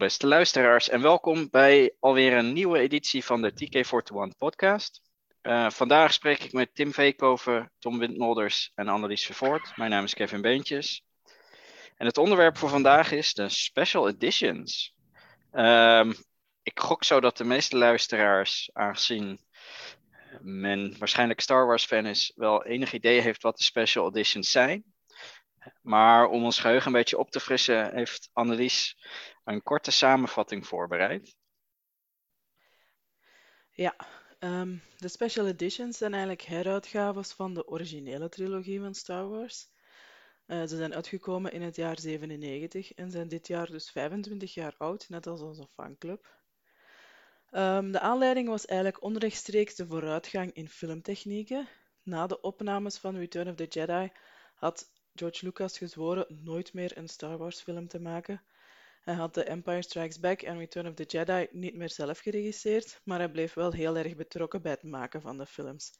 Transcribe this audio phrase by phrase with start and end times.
[0.00, 5.02] beste luisteraars, en welkom bij alweer een nieuwe editie van de TK41 podcast.
[5.42, 9.76] Uh, vandaag spreek ik met Tim Veekhoven, Tom Windmolders en Annelies Vervoort.
[9.76, 11.04] Mijn naam is Kevin Beentjes.
[11.96, 14.94] En het onderwerp voor vandaag is de special editions.
[15.52, 16.14] Um,
[16.62, 19.40] ik gok zo dat de meeste luisteraars, aangezien
[20.40, 24.84] men waarschijnlijk Star Wars fan is, wel enig idee heeft wat de special editions zijn.
[25.82, 28.96] Maar om ons geheugen een beetje op te frissen, heeft Annelies
[29.44, 31.36] een korte samenvatting voorbereid.
[33.70, 33.96] Ja,
[34.38, 39.68] um, de special editions zijn eigenlijk heruitgaves van de originele trilogie van Star Wars.
[40.46, 44.74] Uh, ze zijn uitgekomen in het jaar 97 en zijn dit jaar dus 25 jaar
[44.78, 46.38] oud, net als onze fanclub.
[47.50, 51.68] Um, de aanleiding was eigenlijk onrechtstreeks de vooruitgang in filmtechnieken.
[52.02, 54.12] Na de opnames van Return of the Jedi
[54.54, 58.42] had George Lucas gezworen nooit meer een Star Wars film te maken.
[59.00, 63.00] Hij had The Empire Strikes Back en Return of the Jedi niet meer zelf geregisseerd,
[63.04, 65.92] maar hij bleef wel heel erg betrokken bij het maken van de films.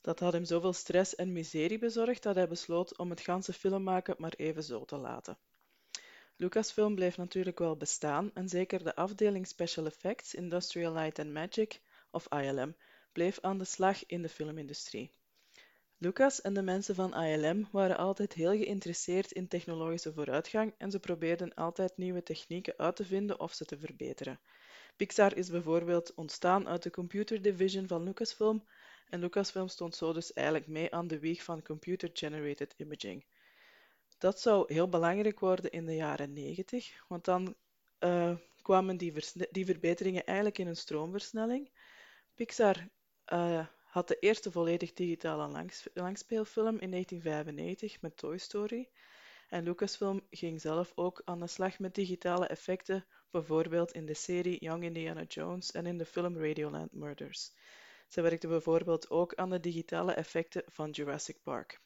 [0.00, 4.14] Dat had hem zoveel stress en miserie bezorgd dat hij besloot om het ganse filmmaken
[4.18, 5.38] maar even zo te laten.
[6.36, 11.80] Lucasfilm bleef natuurlijk wel bestaan en zeker de afdeling Special Effects, Industrial Light and Magic,
[12.10, 12.76] of ILM,
[13.12, 15.12] bleef aan de slag in de filmindustrie.
[16.04, 21.00] Lucas en de mensen van ILM waren altijd heel geïnteresseerd in technologische vooruitgang en ze
[21.00, 24.40] probeerden altijd nieuwe technieken uit te vinden of ze te verbeteren.
[24.96, 28.64] Pixar is bijvoorbeeld ontstaan uit de computer division van Lucasfilm
[29.08, 33.24] en Lucasfilm stond zo dus eigenlijk mee aan de wieg van computer-generated imaging.
[34.18, 37.54] Dat zou heel belangrijk worden in de jaren 90, want dan
[38.00, 39.12] uh, kwamen die,
[39.50, 41.70] die, verbeteringen eigenlijk in een stroomversnelling.
[42.34, 42.88] Pixar
[43.32, 48.88] uh, had de eerste volledig digitale langs langspeelfilm in 1995 met Toy Story.
[49.48, 54.60] En Lucasfilm ging zelf ook aan de slag met digitale effecten, bijvoorbeeld in de serie
[54.60, 57.52] Young Indiana Jones en in de film Radioland Murders.
[58.08, 61.80] Ze werkte bijvoorbeeld ook aan de digitale effecten van Jurassic Park.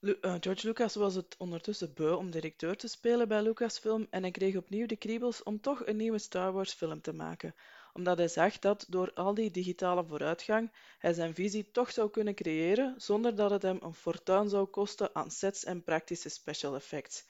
[0.00, 4.30] Eh, George Lucas was het ondertussen beu om directeur te spelen bij Lucasfilm en hij
[4.30, 7.54] kreeg opnieuw de kriebels om toch een nieuwe Star Wars film te maken,
[7.94, 12.34] omdat hij zag dat door al die digitale vooruitgang hij zijn visie toch zou kunnen
[12.34, 17.24] creëren zonder dat het hem een fortuin zou kosten aan sets en praktische special effects.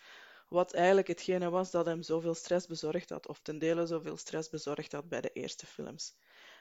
[0.48, 4.50] Wat eigenlijk hetgene was dat hem zoveel stress bezorgd had, of ten dele zoveel stress
[4.50, 6.14] bezorgd had bij de eerste films.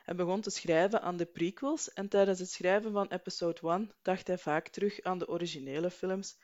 [0.03, 4.27] Hij begon te schrijven aan de prequels en tijdens het schrijven van episode 1 dacht
[4.27, 6.37] hij vaak terug aan de originele films,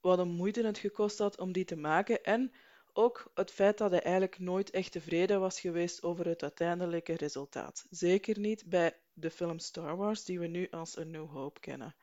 [0.00, 2.52] wat hem moeite het gekost had om die te maken en
[2.96, 7.86] ook het feit dat hij eigenlijk nooit echt tevreden was geweest over het uiteindelijke resultaat.
[7.90, 11.96] Zeker niet bij de film Star Wars, die we nu als A New Hope kennen.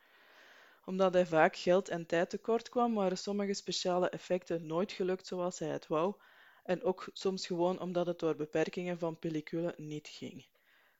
[0.85, 5.59] Omdat hij vaak geld en tijd tekort kwam, waren sommige speciale effecten nooit gelukt zoals
[5.59, 6.15] hij het wou,
[6.63, 10.47] en ook soms gewoon omdat het door beperkingen van pellicule niet ging.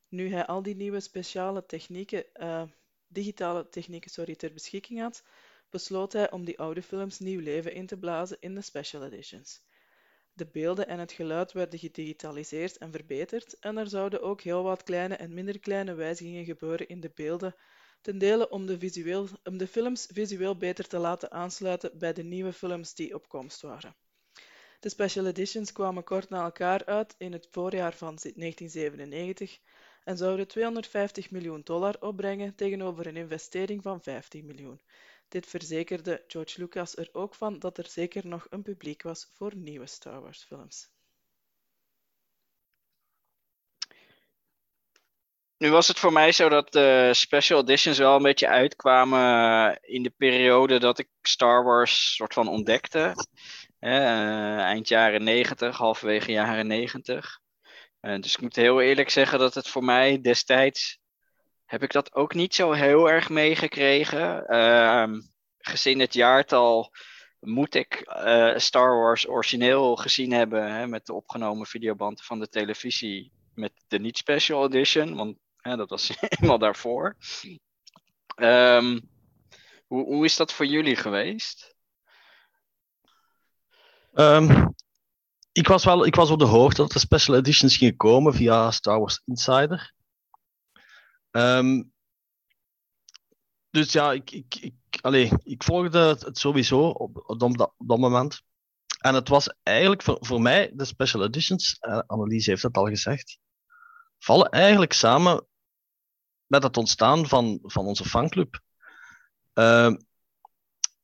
[0.08, 2.64] Nu hij al die nieuwe speciale technieken, uh,
[3.08, 5.24] digitale technieken sorry, ter beschikking had,
[5.70, 9.62] besloot hij om die oude films nieuw leven in te blazen in de special editions.
[10.36, 14.84] De beelden en het geluid werden gedigitaliseerd en verbeterd en er zouden ook heel wat
[14.84, 17.56] kleine en minder kleine wijzigingen gebeuren in de beelden,
[18.02, 22.24] ten dele om de, visueel, om de films visueel beter te laten aansluiten bij de
[22.24, 23.96] nieuwe films die op komst waren.
[24.80, 29.60] De special editions kwamen kort na elkaar uit in het voorjaar van 1997
[30.04, 34.82] en zouden 250 miljoen dollar opbrengen tegenover een investering van 15 miljoen.
[35.34, 39.56] Dit verzekerde George Lucas er ook van dat er zeker nog een publiek was voor
[39.56, 40.90] nieuwe Star Wars films.
[45.58, 50.04] Nu was het voor mij zo dat de special editions wel een beetje uitkwamen in
[50.04, 53.14] de periode dat ik Star Wars soort van ontdekte.
[53.80, 57.40] Eh, eind jaren 90, halverwege jaren 90.
[58.02, 61.02] Uh, dus ik moet heel eerlijk zeggen dat het voor mij destijds
[61.74, 64.46] heb ik dat ook niet zo heel erg meegekregen.
[64.48, 65.20] Uh,
[65.58, 66.92] gezien het jaartal
[67.40, 72.50] moet ik uh, Star Wars origineel gezien hebben hè, met de opgenomen videobanden van de
[72.50, 77.16] televisie met de niet special edition, want hè, dat was eenmaal daarvoor.
[78.36, 79.10] Um,
[79.88, 81.76] hoe, hoe is dat voor jullie geweest?
[84.14, 84.74] Um,
[85.52, 88.72] ik, was wel, ik was op de hoogte dat er special editions gingen komen via
[88.72, 89.94] Star Wars Insider.
[91.36, 91.92] Um,
[93.70, 98.42] dus ja, ik, ik, ik, ik volgde het sowieso op, op, dat, dat moment.
[99.00, 102.88] En het was eigenlijk voor, voor mij, de special editions, uh, Annelies heeft het al
[102.88, 103.38] gezegd,
[104.18, 105.48] vallen eigenlijk samen
[106.46, 108.62] met het ontstaan van, van onze fanclub.
[109.54, 109.94] Uh,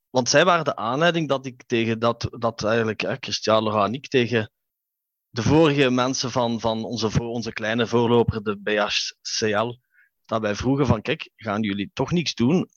[0.10, 4.52] want zij waren de aanleiding dat ik tegen dat, dat eigenlijk hè, Christian ik tegen
[5.30, 9.78] de vorige mensen van, van onze, onze kleine voorloper, de BHCL,
[10.30, 12.70] dat wij vroegen van kijk, gaan jullie toch niks doen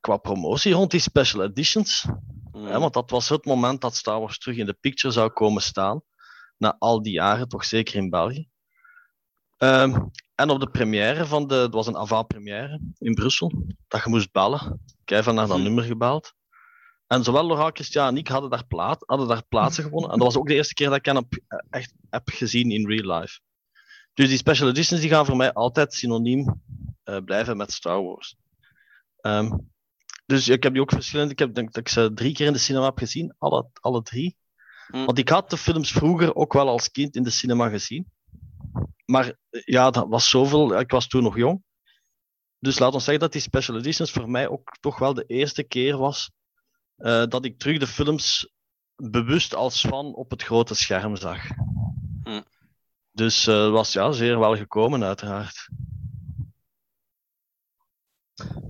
[0.00, 2.06] qua promotie rond die special editions?
[2.52, 2.66] Mm.
[2.66, 5.62] Hè, want dat was het moment dat Star Wars terug in de picture zou komen
[5.62, 6.02] staan.
[6.56, 8.48] Na al die jaren, toch zeker in België.
[9.56, 10.00] Ehm,
[10.34, 13.52] en op de première van de, het was een avant-première in Brussel,
[13.88, 14.80] dat je moest bellen.
[15.02, 15.62] Ik heb even naar dat Hm.
[15.62, 16.32] nummer gebeld.
[17.06, 20.10] En zowel Laura, Christian en ik hadden daar, plaat, hadden daar plaatsen gewonnen.
[20.10, 22.70] En dat was ook de eerste keer dat ik hen op, eh, echt heb gezien
[22.70, 23.40] in real life.
[24.18, 26.62] Dus die special editions die gaan voor mij altijd synoniem
[27.04, 28.36] eh, blijven met Star Wars.
[29.20, 29.58] Ehm,
[30.26, 31.30] dus ik heb die ook verschillend.
[31.30, 34.02] Ik heb denk dat ik ze drie keer in de cinema heb gezien, alle, alle
[34.02, 34.36] drie.
[34.86, 35.04] Hm.
[35.04, 38.12] Want ik had de films vroeger ook wel als kind in de cinema gezien.
[39.04, 40.80] Maar eh, ja, dat was zoveel.
[40.80, 41.62] Ik was toen nog jong.
[42.58, 45.62] Dus laat ons zeggen dat die special editions voor mij ook toch wel de eerste
[45.62, 46.30] keer was
[46.96, 48.52] eh, dat ik terug de films
[48.96, 51.48] bewust als fan op het grote scherm zag.
[52.22, 52.42] Hm.
[53.18, 55.68] Dus eh, het was ja, zeer wel gekomen, uiteraard.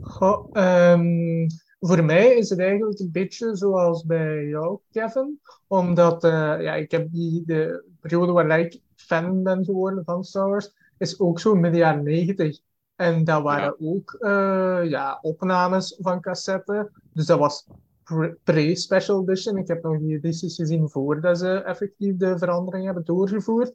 [0.01, 1.47] Goh, ehm,
[1.81, 5.41] voor mij is het eigenlijk een beetje zoals bij jou, Kevin.
[5.67, 6.31] Omdat eh,
[6.61, 11.21] ja, ik heb die, de periode waar ik fan ben geworden van Star Wars, is
[11.21, 12.61] ook zo midden jaren negentig.
[12.97, 16.91] En dat waren ook eh, ja, opnames van cassetten.
[17.13, 17.67] Dus dat was
[18.05, 19.57] pre- pre-special edition.
[19.57, 23.73] Ik heb nog die edities gezien voordat ze effectief de verandering hebben doorgevoerd.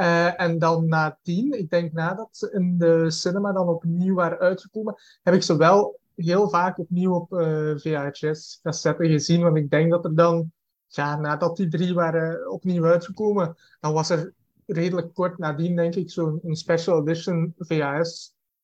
[0.00, 4.94] Eh, en dan nadien, ik denk nadat ze in de cinema dan opnieuw waren uitgekomen,
[5.22, 9.42] heb ik ze wel heel vaak opnieuw op eh, VHS-cassetten gezien.
[9.42, 10.52] Want ik denk dat er dan,
[10.86, 14.32] ja, nadat die drie waren opnieuw uitgekomen, dan was er
[14.66, 17.54] redelijk kort nadien, denk ik, zo'n special edition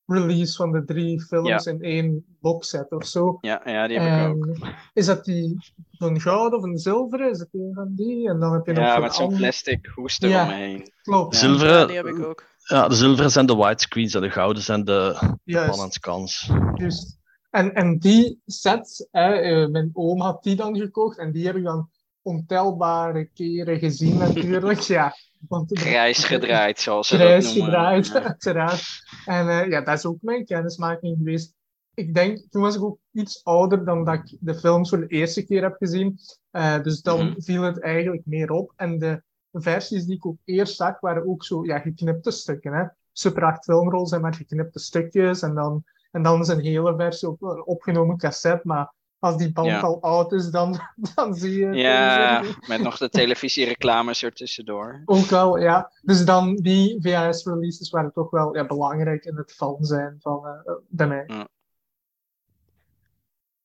[0.07, 3.39] VHS-release van de drie films in één boxset of zo.
[3.41, 4.67] Ja, ja, die heb ik ook.
[4.95, 5.59] Is dat die
[5.91, 7.31] zo'n goud of een zilveren?
[7.31, 8.29] Is dat een van die?
[8.29, 10.29] En dan heb je nog Ja, zo'n met zo'n plastic hoest Ja.
[10.47, 10.93] eromheen.
[11.03, 11.35] Klopt.
[11.35, 11.41] Ja.
[11.41, 12.45] Zilveren, Ja, die heb ik ook.
[12.65, 15.17] ja, de zilveren zijn de widescreens en de gouden zijn de
[15.51, 16.51] pan en scans.
[16.75, 17.19] Juist.
[17.51, 21.57] En, en die sets, hè, eh, mijn oom had die dan gekocht en die heb
[21.57, 21.89] ik dan
[22.23, 24.81] ontelbare keren gezien natuurlijk.
[24.97, 25.15] Ja,
[25.49, 27.73] want, Grijs gedraaid, zoals ze Grijs dat noemen.
[27.73, 28.23] gedraaid, Ja.
[28.23, 28.83] uiteraard.
[29.25, 31.55] En eh, ja, dat is ook mijn kennismaking geweest.
[31.95, 35.07] Ik denk, toen was ik ook iets ouder dan dat ik de films voor de
[35.07, 36.19] eerste keer heb gezien.
[36.51, 37.41] Eh, dus dan Mhm.
[37.41, 38.73] viel het eigenlijk meer op.
[38.77, 39.23] En de
[39.53, 42.73] versies die ik ook eerst zag, waren ook zo ja, geknipte stukken.
[42.73, 42.85] Hè?
[43.13, 45.43] Super 8 filmrolls zijn maar geknipte stukjes.
[45.43, 48.61] En dan, en dan is een hele versie op opgenomen cassette.
[48.69, 49.81] Maar als die band Ja.
[49.81, 50.81] al oud is, dan,
[51.15, 55.03] dan zie je het Ja, met nog de televisiereclames ertussendoor.
[55.05, 55.93] Ook wel, ja.
[56.03, 60.73] Dus dan die VHS-releases waren toch wel ja, belangrijk in het fan zijn van, eh,
[60.89, 61.27] bij mij.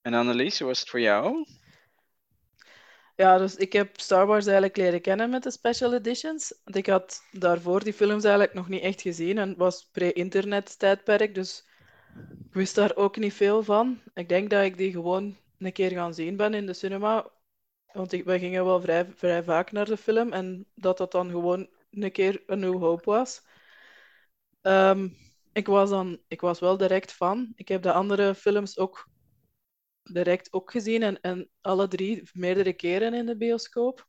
[0.02, 1.46] En Annelies, hoe was het voor jou?
[3.16, 6.54] Ja, dus ik heb Star Wars eigenlijk leren kennen met de special editions.
[6.64, 10.78] Want ik had daarvoor die films eigenlijk nog niet echt gezien en het was pre-internet
[10.78, 11.64] tijdperk, dus
[12.48, 14.00] ik wist daar ook niet veel van.
[14.14, 17.30] Ik denk dat ik die gewoon een keer gaan zien ben in de cinema,
[17.92, 21.30] want ik, wij gingen wel vrij, vrij vaak naar de film en dat dat dan
[21.30, 23.42] gewoon een keer een New Hope was.
[24.62, 25.08] Ehm,
[25.52, 27.52] ik was dan, ik was wel direct fan.
[27.54, 29.08] Ik heb de andere films ook
[30.02, 34.08] direct ook gezien en, en alle drie meerdere keren in de bioscoop.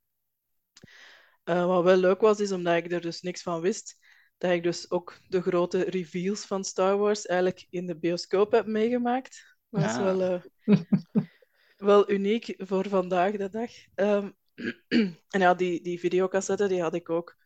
[1.44, 3.98] Eh, wat wel leuk was, is omdat ik er dus niks van wist,
[4.38, 8.66] dat ik dus ook de grote reveals van Star Wars eigenlijk in de bioscoop heb
[8.66, 9.56] meegemaakt.
[9.70, 9.98] Dat is Ja.
[9.98, 10.42] wel, eh,
[11.84, 13.72] wel uniek voor vandaag de dag.
[13.96, 14.30] Ehm,
[15.36, 17.38] en ja, die, die videocassette, die had ik ook.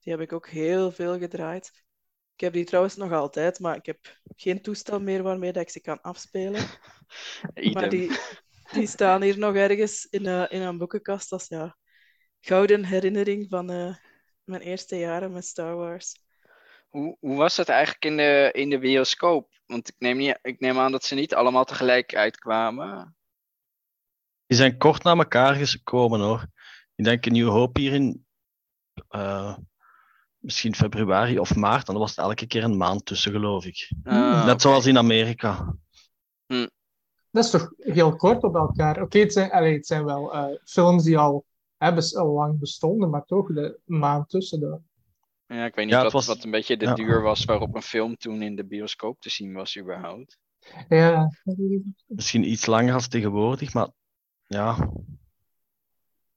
[0.00, 1.70] Die heb ik ook heel veel gedraaid.
[2.34, 3.98] Ik heb die trouwens nog altijd, maar ik heb
[4.36, 6.64] geen toestel meer waarmee dat ik ze kan afspelen.
[7.72, 8.10] Maar die,
[8.72, 11.76] die staan hier nog ergens in, een in een boekenkast als ja,
[12.40, 13.96] gouden herinnering van eh,
[14.44, 16.14] mijn eerste jaren met Star Wars.
[16.88, 19.52] Hoe, hoe was het eigenlijk in de, in de bioscoop?
[19.66, 23.16] Want ik neem, niet, ik neem aan dat ze niet allemaal tegelijk uitkwamen.
[24.52, 26.46] Die zijn kort na elkaar gekomen hoor.
[26.94, 28.26] Ik denk een New Hope hier in
[29.08, 29.56] eh,
[30.38, 31.86] misschien februari of maart.
[31.86, 33.92] En dan was het elke keer een maand tussen, geloof ik.
[34.04, 35.74] Ah, Net zoals in Amerika.
[37.30, 39.02] Dat is toch heel kort op elkaar.
[39.02, 41.44] Oké, het, zijn, allee, het zijn wel eh, films die al,
[41.76, 44.60] hè, bes- al lang bestonden, maar toch de maand tussen.
[44.60, 44.78] De...
[45.46, 46.94] Ja, ik weet niet Ja, wat, het was- wat een beetje de ja.
[46.94, 50.38] duur was waarop een film toen in de bioscoop te zien was überhaupt.
[50.88, 51.28] Ja,
[52.06, 53.88] Misschien iets langer als tegenwoordig, maar
[54.52, 54.90] ja.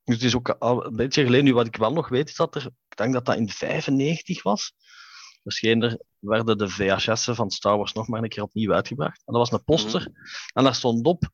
[0.03, 1.45] Dus het is ook al een beetje geleden.
[1.45, 4.43] Nu, wat ik wel nog weet, is dat er, ik denk dat dat in 95
[4.43, 4.73] was.
[5.43, 9.21] Verscheen er, werden de VHS'en van Star Wars nog maar een keer opnieuw uitgebracht.
[9.25, 10.07] En dat was een poster.
[10.53, 11.29] En daar stond op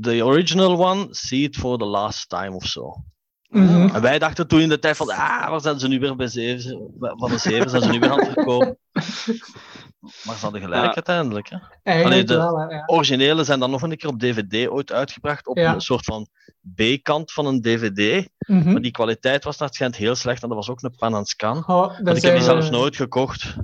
[0.00, 3.04] the original one, see it for the last time of zo.
[3.48, 3.94] Mhm.
[3.94, 6.26] En wij dachten toen in de tijd van, ah, waar zijn ze nu weer bij
[6.26, 6.94] zeven?
[6.98, 8.78] Van de zeven zijn ze nu weer aan het verkopen.
[10.00, 10.94] Maar ze hadden gelijk Ja.
[10.94, 11.50] uiteindelijk.
[11.82, 12.04] Hè?
[12.04, 12.82] Allee, de- wel, hè, ja.
[12.86, 15.74] Originele zijn dan nog een keer op DVD ooit uitgebracht op Ja.
[15.74, 16.26] een soort van
[16.74, 18.28] B-kant van een DVD.
[18.38, 18.72] Mhm.
[18.72, 21.24] Maar die kwaliteit was naar het heel slecht en dat was ook een pan en
[21.24, 21.56] scan.
[21.58, 23.56] Ik heb die zelfs eh, nooit gekocht.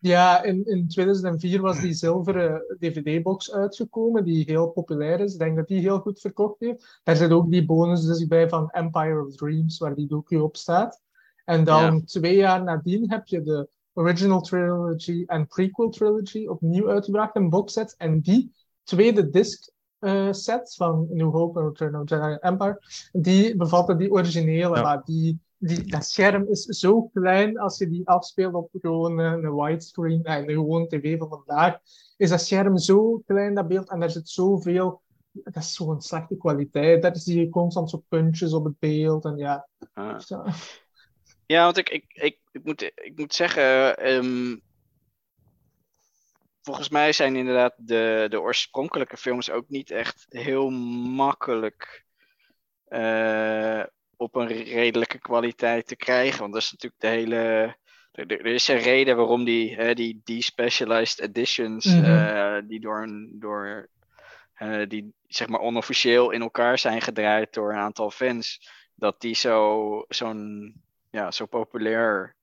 [0.00, 5.32] Ja, in, in 2004 was die zilveren DVD-box uitgekomen, die heel populair is.
[5.32, 7.00] Ik denk dat die heel goed verkocht heeft.
[7.02, 10.56] Daar zit ook die bonus dus bij van Empire of Dreams, waar die docu op
[10.56, 11.00] staat.
[11.44, 17.34] En dan twee jaar nadien heb je de original trilogy en prequel trilogy opnieuw uitgebracht
[17.36, 17.94] in boxsets.
[17.96, 22.78] En die tweede disc eh, set van New Hope en Return of the Jedi Empire,
[23.12, 24.82] die bevatten die originele, Ja.
[24.82, 29.32] maar die, die, dat scherm is zo klein als je die afspeelt op gewoon eh,
[29.32, 31.78] een widescreen, eh, een gewoon tv van vandaag,
[32.16, 36.36] is dat scherm zo klein, dat beeld, en daar zit zoveel, dat is zo'n slechte
[36.36, 39.68] kwaliteit, daar zie je constant zo puntjes op het beeld, en ja.
[39.92, 40.18] Ah.
[41.46, 44.56] Ja, want ik, ik, ik, ik, moet, ik moet zeggen, ehm,
[46.62, 52.04] volgens mij zijn inderdaad de, de oorspronkelijke films ook niet echt heel makkelijk
[52.84, 53.82] eh,
[54.16, 56.40] op een redelijke kwaliteit te krijgen.
[56.40, 57.76] Want dat is natuurlijk de hele.
[58.12, 62.04] Er, er is een reden waarom die, hè, die, die specialized editions, Mhm.
[62.04, 63.36] eh, die door een.
[63.38, 63.88] Door,
[64.54, 69.34] eh, die zeg maar onofficieel in elkaar zijn gedraaid door een aantal fans, dat die
[69.34, 70.74] zo, zo'n,
[71.14, 72.36] ja, zo populair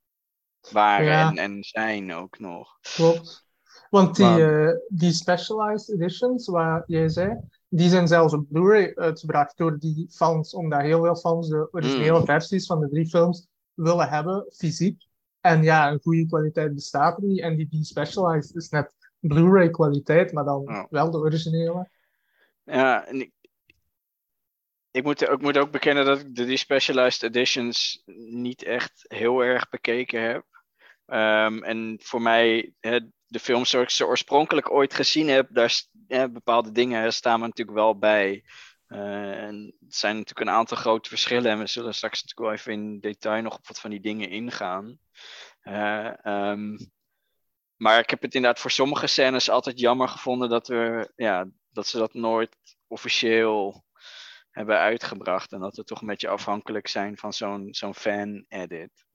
[0.71, 1.29] waren Ja.
[1.29, 2.77] en, en zijn ook nog.
[2.95, 3.45] Klopt.
[3.89, 8.91] Want die, Maar- eh, die specialized editions, waar jij zei, die zijn zelfs op Blu-ray
[8.95, 12.25] uitgebracht door die fans, omdat heel veel fans de originele Mm.
[12.25, 15.05] versies van de drie films willen hebben, fysiek.
[15.41, 17.39] En ja, een goede kwaliteit bestaat er niet.
[17.39, 20.87] En die despecialized is net Blu-ray kwaliteit, maar dan Ja.
[20.89, 21.89] wel de originele.
[22.63, 23.31] Ja, en ik,
[24.91, 29.39] ik, moet, ik moet ook bekennen dat ik de die specialized editions niet echt heel
[29.43, 30.45] erg bekeken heb.
[31.05, 32.73] Ehm, en voor mij,
[33.25, 37.45] de films zoals ik ze oorspronkelijk ooit gezien heb, daar hè, bepaalde dingen staan me
[37.45, 38.43] natuurlijk wel bij.
[38.91, 42.57] Eh, en er zijn natuurlijk een aantal grote verschillen en we zullen straks natuurlijk wel
[42.57, 44.99] even in detail nog op wat van die dingen ingaan.
[45.61, 46.77] Eh, ehm,
[47.75, 51.87] maar ik heb het inderdaad voor sommige scènes altijd jammer gevonden dat, we, ja, dat
[51.87, 52.57] ze dat nooit
[52.87, 53.85] officieel
[54.51, 55.51] hebben uitgebracht.
[55.51, 59.05] En dat we toch een beetje afhankelijk zijn van zo'n zo'n fan-edit.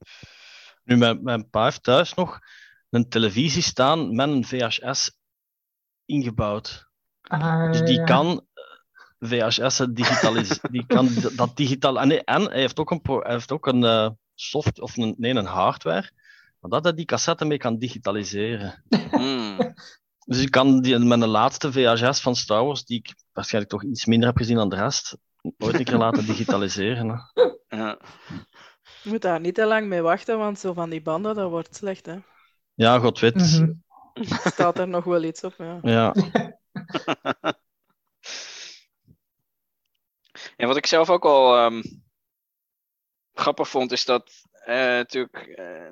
[0.83, 2.39] Nu, mijn, mijn pa heeft thuis nog
[2.89, 5.17] een televisie staan met een VHS
[6.05, 6.87] ingebouwd.
[7.21, 8.03] Ah, Dus die ja.
[8.03, 8.45] kan
[9.19, 10.71] VHS'en digitaliseren.
[10.77, 11.99] die kan dat digitaal.
[11.99, 14.97] En, nee, en hij heeft ook een, pro- hij heeft ook een eh, soft of
[14.97, 16.11] een, nee, een hardware.
[16.59, 18.83] Maar dat hij die cassette mee kan digitaliseren.
[19.11, 19.57] Hmm.
[20.25, 23.83] Dus ik kan die, met de laatste VHS van Star Wars, die ik waarschijnlijk toch
[23.83, 25.17] iets minder heb gezien dan de rest,
[25.57, 27.31] ooit een keer laten digitaliseren.
[27.33, 27.43] Hè.
[27.77, 27.99] Ja.
[29.03, 31.75] Je moet daar niet te lang mee wachten, want zo van die banden, dat wordt
[31.75, 32.17] slecht, hè.
[32.73, 33.35] Ja, god weet.
[33.35, 33.71] Mhm.
[34.53, 35.79] Staat er nog wel iets op, ja.
[35.81, 36.13] Ja.
[40.55, 41.81] En wat ik zelf ook al ehm,
[43.33, 45.35] grappig vond, is dat eh, natuurlijk.
[45.37, 45.87] eh,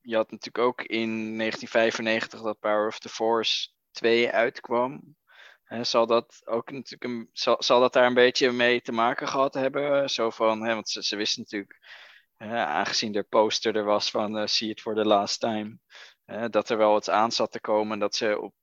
[0.00, 5.16] je had natuurlijk ook in 1995 dat Power of the Force 2 uitkwam.
[5.80, 9.54] Zal dat ook natuurlijk een, zal, zal dat daar een beetje mee te maken gehad
[9.54, 10.10] hebben?
[10.10, 11.78] Zo van, hè, want ze, wisten natuurlijk,
[12.66, 15.78] aangezien er poster er was van eh, See It for the Last Time,
[16.50, 18.54] dat er wel iets aan zat te komen en dat ze op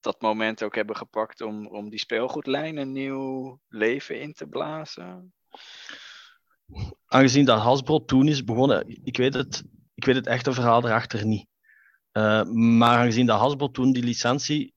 [0.00, 5.34] dat moment ook hebben gepakt om, om die speelgoedlijn een nieuw leven in te blazen.
[7.06, 9.64] Aangezien dat Hasbro toen is begonnen, ik weet het,
[9.94, 11.46] ik weet het echte verhaal erachter niet.
[12.10, 14.74] Eh, maar aangezien dat Hasbro toen die licentie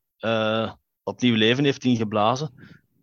[1.10, 2.54] eh, opnieuw leven heeft ingeblazen,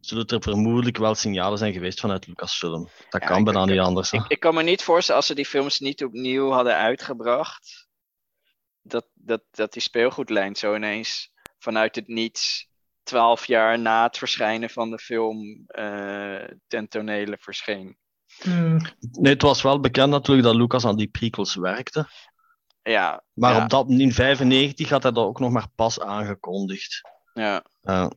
[0.01, 2.89] zullen er vermoedelijk wel signalen zijn geweest vanuit Lucasfilm.
[3.09, 4.13] Dat Ja, kan bijna niet anders.
[4.13, 7.89] Ik, ik kan me niet voorstellen als ze die films niet opnieuw hadden uitgebracht,
[8.83, 12.69] dat, dat, dat die speelgoedlijn zo ineens vanuit het niets,
[13.03, 17.97] twaalf jaar na het verschijnen van de film, eh ten tonele verscheen.
[18.43, 18.79] Hmm.
[19.11, 22.09] Nee, het was wel bekend natuurlijk dat Lucas aan die prequels werkte.
[22.83, 27.01] Ja, Maar ja, op dat, in 95 had hij dat ook nog maar pas aangekondigd.
[27.37, 28.11] Ja, Ja.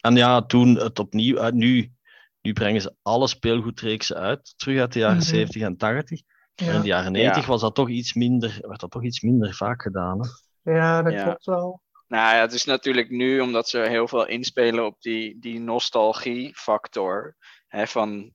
[0.00, 1.54] en ja, toen het opnieuw uit.
[1.54, 1.92] Nu,
[2.40, 5.24] nu brengen ze alle speelgoedreeksen uit, terug uit de jaren Mhm.
[5.26, 6.22] 70 en 80.
[6.62, 7.48] Maar in de jaren 90 Ja.
[7.48, 10.20] was dat toch iets minder, werd dat toch iets minder vaak gedaan.
[10.62, 10.72] Hè?
[10.72, 11.22] ja, dat Ja.
[11.22, 11.82] klopt wel.
[12.08, 17.36] Nou ja, het is natuurlijk nu omdat ze heel veel inspelen op die, die nostalgie-factor.
[17.68, 18.32] Hè, van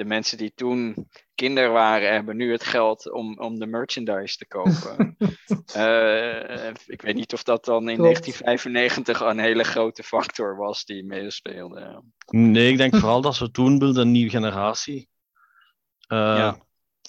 [0.00, 4.46] de mensen die toen kinderen waren, hebben nu het geld om, om de merchandise te
[4.46, 5.16] kopen.
[5.74, 8.22] Eh, ik weet niet of dat dan in Klopt.
[8.24, 12.02] 1995 een hele grote factor was die meespeelde.
[12.26, 15.08] Nee, ik denk vooral dat ze toen wilden een nieuwe generatie
[16.06, 16.56] eh, Ja.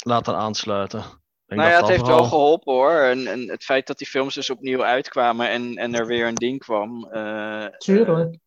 [0.04, 1.00] laten aansluiten.
[1.48, 2.92] Ik Nou ja, dat het heeft wel geholpen hoor.
[2.92, 6.36] En, en het feit dat die films dus opnieuw uitkwamen en, en er weer een
[6.36, 7.06] ding kwam.
[7.12, 8.38] eh, Tuurlijk.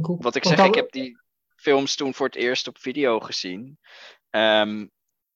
[0.00, 1.21] Wat ik zeg, ik heb die
[1.62, 3.78] films toen voor het eerst op video gezien.
[4.30, 4.86] Ehm,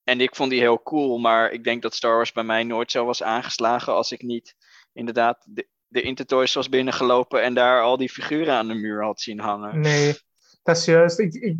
[0.03, 2.91] en ik vond die heel cool, maar ik denk dat Star Wars bij mij nooit
[2.91, 4.55] zo was aangeslagen als ik niet
[4.93, 9.21] inderdaad de, de Intertoys was binnengelopen en daar al die figuren aan de muur had
[9.21, 9.79] zien hangen.
[9.79, 10.15] Nee,
[10.63, 11.19] dat is juist.
[11.19, 11.57] Ik, ik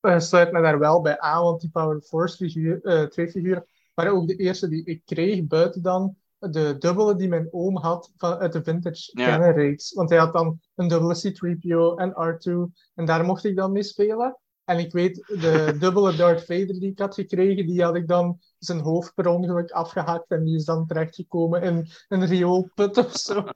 [0.00, 3.66] eh, sluit me daar wel bij aan, want die Power Force figuur, eh, twee figuren
[3.94, 6.16] waren ook de eerste die ik kreeg, buiten dan
[6.50, 9.12] de dubbele die mijn oom had van, uit de Vintage.
[9.12, 9.92] Canon reeks.
[9.92, 13.82] Want hij had dan een dubbele C-3PO en R2 en daar mocht ik dan mee
[13.82, 14.36] spelen.
[14.64, 18.40] En ik weet, de dubbele Darth Vader die ik had gekregen, die had ik dan
[18.58, 23.44] zijn hoofd per ongeluk afgehakt en die is dan terechtgekomen in een rioolput of zo.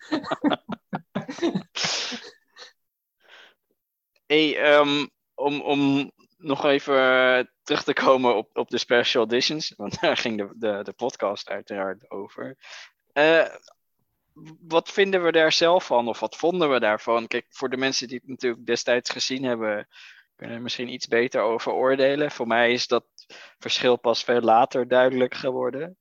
[4.27, 9.97] Hey, ehm, om, om nog even terug te komen op, op de special editions, want
[10.01, 12.57] daar ging de, de, de podcast uiteraard over.
[13.13, 13.47] Eh,
[14.61, 17.27] wat vinden we daar zelf van, of wat vonden we daarvan?
[17.27, 19.89] Kijk, voor de mensen die het natuurlijk destijds gezien hebben,
[20.37, 22.31] kunnen er misschien iets beter over oordelen.
[22.31, 23.05] Voor mij is dat
[23.59, 25.99] verschil pas veel later duidelijk geworden.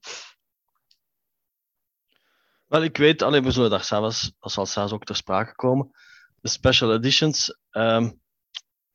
[2.66, 5.92] Wel, ik weet, alleen we zullen daar zelfs, dat zal zelfs ook ter sprake komen.
[6.42, 8.12] De special editions ehm,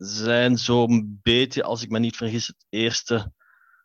[0.06, 3.32] zijn zo'n beetje, als ik me niet vergis, het eerste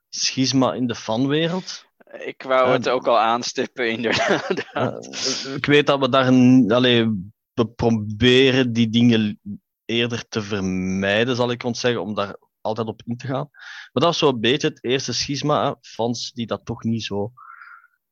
[0.10, 1.86] schisma in de fanwereld.
[2.26, 4.50] Ik wou het ook al aanstippen, inderdaad.
[5.56, 7.06] Ik weet dat we daar, een- allee,
[7.54, 9.40] we proberen die dingen
[9.86, 13.50] eerder te vermijden, zal ik ons zeggen, om daar altijd op in te gaan.
[13.92, 15.74] Maar dat is zo'n beetje het eerste schisma, hè.
[15.82, 17.32] fans die dat toch niet zo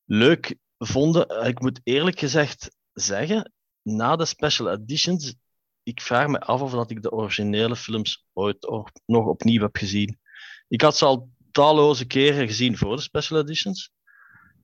[0.06, 1.46] leuk vonden.
[1.48, 3.52] Ik moet eerlijk gezegd zeggen,
[3.82, 5.36] na de special editions,
[5.84, 8.70] ik vraag me af of dat ik de originele films ooit
[9.06, 10.20] nog opnieuw heb gezien.
[10.68, 13.92] Ik had ze al talloze keren gezien voor de special editions.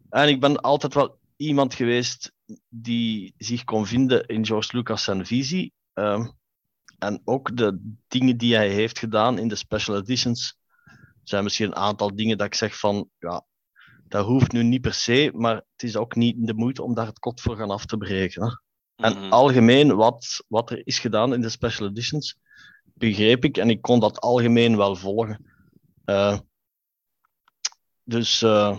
[0.09, 2.31] En ik ben altijd wel iemand geweest
[2.69, 5.73] die zich kon vinden in George Lucas zijn visie.
[5.93, 6.27] Ehm,
[6.97, 10.57] en ook de dingen die hij heeft gedaan in de special editions
[11.23, 13.45] zijn misschien een aantal dingen dat ik zeg van, ja,
[14.07, 17.05] dat hoeft nu niet per se, maar het is ook niet de moeite om daar
[17.05, 18.43] het kot voor gaan af te breken.
[18.43, 18.68] Hè.
[18.99, 19.31] En Mhm.
[19.31, 22.37] algemeen, wat, wat er is gedaan in de special editions,
[22.93, 25.45] begreep ik en ik kon dat algemeen wel volgen.
[26.05, 26.39] Eh,
[28.03, 28.77] dus eh,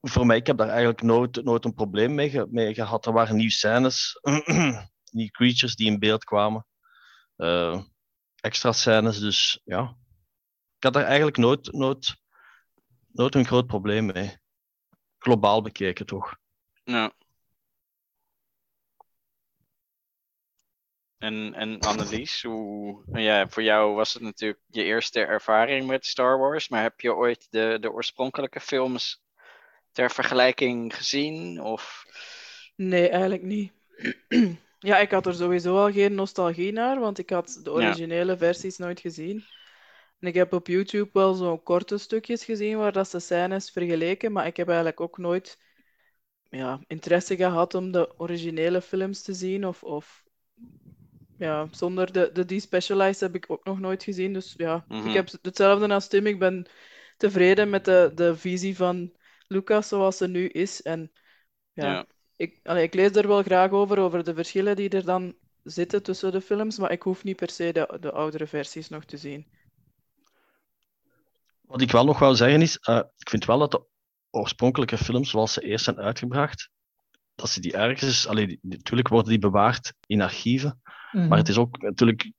[0.00, 3.06] voor mij, ik heb daar eigenlijk nooit, nooit een probleem mee, ge- mee gehad.
[3.06, 4.18] Er waren nieuwe scènes,
[5.10, 6.66] nieuwe creatures die in beeld kwamen,
[7.36, 7.82] eh,
[8.40, 9.96] extra scènes, dus ja.
[10.76, 12.16] Ik had daar eigenlijk nooit, nooit,
[13.12, 14.36] nooit een groot probleem mee.
[15.18, 16.36] Globaal bekeken toch.
[16.84, 17.12] Ja.
[21.22, 26.38] En, en Annelies, hoe, ja, voor jou was het natuurlijk je eerste ervaring met Star
[26.38, 29.22] Wars, maar heb je ooit de, de oorspronkelijke films
[29.92, 31.60] ter vergelijking gezien?
[31.60, 32.04] Of...
[32.76, 33.72] Nee, eigenlijk niet.
[34.78, 37.76] Ja, ik had er sowieso al geen nostalgie naar, want ik had de Ja.
[37.76, 39.44] originele versies nooit gezien.
[40.20, 44.32] En ik heb op YouTube wel zo'n korte stukjes gezien waar dat ze scènes vergeleken,
[44.32, 45.58] maar ik heb eigenlijk ook nooit
[46.50, 49.66] ja, interesse gehad om de originele films te zien.
[49.66, 50.24] Of, of
[51.36, 54.32] ja, zonder de, de despecialized heb ik ook nog nooit gezien.
[54.32, 55.08] Dus ja, Mhm.
[55.08, 56.26] ik heb hetzelfde als Tim.
[56.26, 56.66] Ik ben
[57.16, 59.12] tevreden met de, de visie van
[59.48, 60.82] Lucas zoals ze nu is.
[60.82, 61.12] En
[61.72, 62.06] ja, Ja.
[62.36, 66.02] ik, allee, ik lees er wel graag over, over de verschillen die er dan zitten
[66.02, 69.16] tussen de films, maar ik hoef niet per se de, de oudere versies nog te
[69.16, 69.46] zien.
[71.60, 73.84] Wat ik wel nog wou zeggen is, eh, ik vind wel dat de
[74.30, 76.70] oorspronkelijke films, zoals ze eerst zijn uitgebracht,
[77.34, 80.80] dat ze die ergens, allee, die- natuurlijk worden die bewaard in archieven,
[81.12, 81.28] Mhm.
[81.28, 82.32] maar het is ook natuurlijk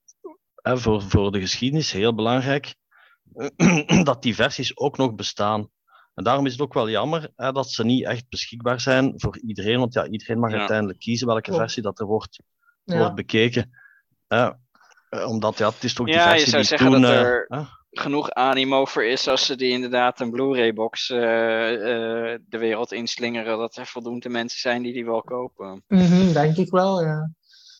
[0.62, 2.74] hè, voor, voor de geschiedenis heel belangrijk
[4.04, 5.68] dat die versies ook nog bestaan.
[6.14, 9.38] En daarom is het ook wel jammer hè, dat ze niet echt beschikbaar zijn voor
[9.38, 10.58] iedereen, want ja, iedereen mag Ja.
[10.58, 12.42] uiteindelijk kiezen welke versie dat er wordt,
[12.84, 12.98] Ja.
[12.98, 13.70] wordt bekeken.
[14.28, 14.50] Hè.
[15.08, 17.00] Eh, omdat ja, het is toch die Ja, je versie zou die zeggen toen...
[17.00, 17.62] dat eh, er- hè,
[18.00, 23.58] genoeg animo voor is als ze die inderdaad een Blu-ray-box eh, eh, de wereld inslingeren,
[23.58, 25.82] dat er voldoende mensen zijn die die wel kopen.
[25.88, 27.30] Mhm, denk ik wel, ja.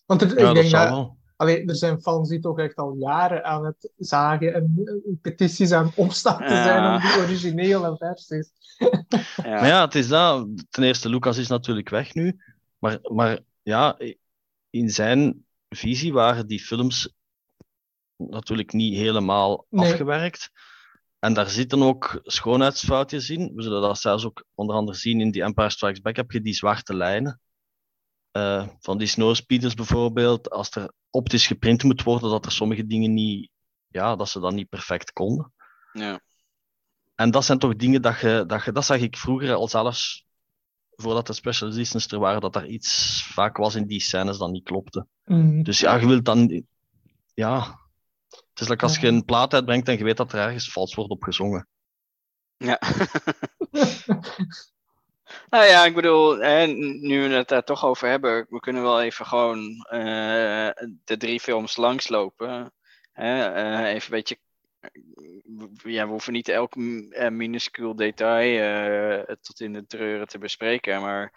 [0.07, 2.95] Want er, ja, ik dat denk dat, allee, er zijn fans die toch echt al
[2.99, 6.63] jaren aan het zagen en eh, petities aan het opstarten Ja.
[6.63, 8.51] zijn om die originele versies.
[9.43, 9.51] Ja.
[9.51, 10.47] Maar ja, het is dat.
[10.71, 12.37] Ten eerste, Lucas is natuurlijk weg nu.
[12.79, 13.99] Maar, maar ja,
[14.71, 17.13] in zijn visie waren die films
[18.17, 19.91] natuurlijk niet helemaal Nee.
[19.91, 20.51] afgewerkt.
[21.19, 23.53] En daar zitten ook schoonheidsfoutjes in.
[23.55, 26.17] We zullen dat zelfs ook onder andere zien in die Empire Strikes Back.
[26.17, 27.41] Heb je die zwarte lijnen
[28.31, 30.51] eh, van die snowspeeders bijvoorbeeld.
[30.51, 33.51] Als er optisch geprint moet worden, dat er sommige dingen niet,
[33.89, 35.53] ja, dat ze dat niet perfect konden.
[35.93, 36.21] Ja.
[37.15, 40.27] En dat zijn toch dingen dat je, dat je, dat zag ik vroeger al zelfs,
[40.91, 44.51] voordat de special editions er waren, dat daar iets vaak was in die scènes dat
[44.51, 45.07] niet klopte.
[45.25, 45.63] Mhm.
[45.63, 46.65] Dus ja, je wilt dan,
[47.35, 47.79] ja,
[48.37, 50.95] het is like als je een plaat uitbrengt en je weet dat er ergens vals
[50.95, 51.69] wordt op gezongen.
[52.57, 52.79] Ja.
[55.51, 59.03] nou ja, ik bedoel, hè, nu we het daar toch over hebben, we kunnen wel
[59.03, 60.71] even gewoon eh,
[61.05, 62.73] de drie films langslopen.
[63.15, 64.39] Hè, eh, even een beetje.
[65.83, 71.01] Ja, we hoeven niet elk eh, minuscuul detail eh, tot in de treuren te bespreken,
[71.01, 71.33] maar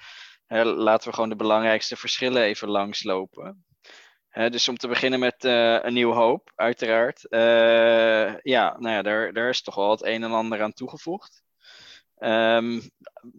[0.46, 3.66] hè, laten we gewoon de belangrijkste verschillen even langslopen.
[4.38, 7.28] Hè, dus om te beginnen met eh, een nieuw hoop, uiteraard.
[7.30, 11.43] Eh, ja, nou ja, daar, daar is toch wel het een en ander aan toegevoegd.
[12.17, 12.80] Ehm,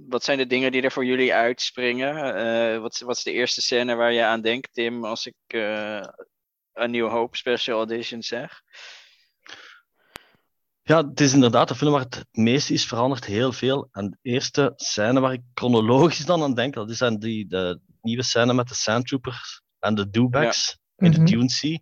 [0.08, 2.34] wat zijn de dingen die er voor jullie uitspringen?
[2.34, 5.34] Eh, wat, is- wat is de eerste scène waar je aan denkt, Tim, als ik
[5.46, 6.06] eh,
[6.72, 8.62] een nieuw hoop special edition zeg?
[10.82, 13.88] Ja, het is inderdaad een film waar het meest is veranderd, heel veel.
[13.92, 17.80] En de eerste scène waar ik chronologisch dan aan denk, dat is aan die, de
[18.00, 21.48] nieuwe scène met de Sandtroopers en de Dewbacks in de Mhm.
[21.48, 21.72] Sea.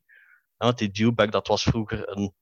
[0.57, 2.35] En want die Dewback, dat was vroeger een,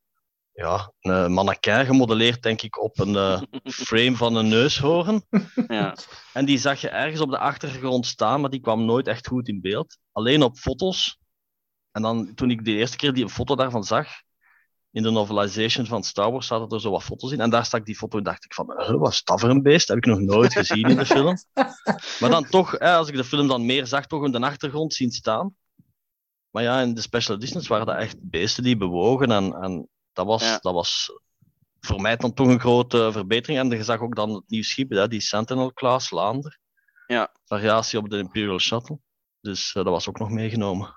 [0.52, 3.40] ja, een mannequin gemodelleerd, denk ik, op een eh,
[3.88, 5.24] frame van een neushoorn.
[5.68, 5.96] Ja,
[6.32, 9.48] En die zag je ergens op de achtergrond staan, maar die kwam nooit echt goed
[9.48, 9.98] in beeld.
[10.12, 11.18] Alleen op foto's.
[11.90, 14.08] En dan, toen ik de eerste keer die foto daarvan zag,
[14.90, 17.40] in de novelization van Star Wars zaten er zo wat foto's in.
[17.40, 19.62] En daar stak die foto en dacht ik van, huh, wat is dat voor een
[19.62, 19.86] beest?
[19.86, 21.36] Dat heb ik nog nooit gezien in de film.
[22.20, 24.94] Maar dan toch, hè, als ik de film dan meer zag, toch in de achtergrond
[24.94, 25.54] zien staan.
[26.54, 29.30] Maar ja, in de special editions waren dat echt beesten die bewogen.
[29.30, 30.58] En, en dat, was, Ja.
[30.58, 31.18] dat was
[31.80, 33.60] voor mij dan toch een grote verbetering.
[33.60, 36.58] En je zag ook dan het nieuwe schip, hè, die Sentinel-class Lander.
[37.06, 37.32] Ja.
[37.44, 38.98] Variatie op de Imperial Shuttle.
[39.40, 40.96] Dus eh, dat was ook nog meegenomen.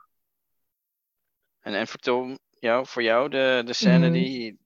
[1.60, 4.14] en, en voor Tom, jou, voor jou de, de scène Mm.
[4.14, 4.60] die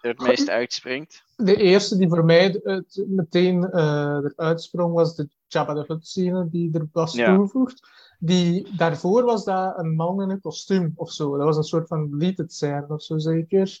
[0.00, 1.22] er het meest uitspringt?
[1.36, 6.06] De eerste die voor mij het meteen eh eruit sprong was de Jabba the Hutt
[6.06, 7.34] scene die er was Ja.
[7.34, 7.88] toegevoegd.
[8.18, 11.36] Die, daarvoor was dat een man in een kostuum of zo.
[11.36, 13.80] Dat was een soort van deleted scène of zo zeker.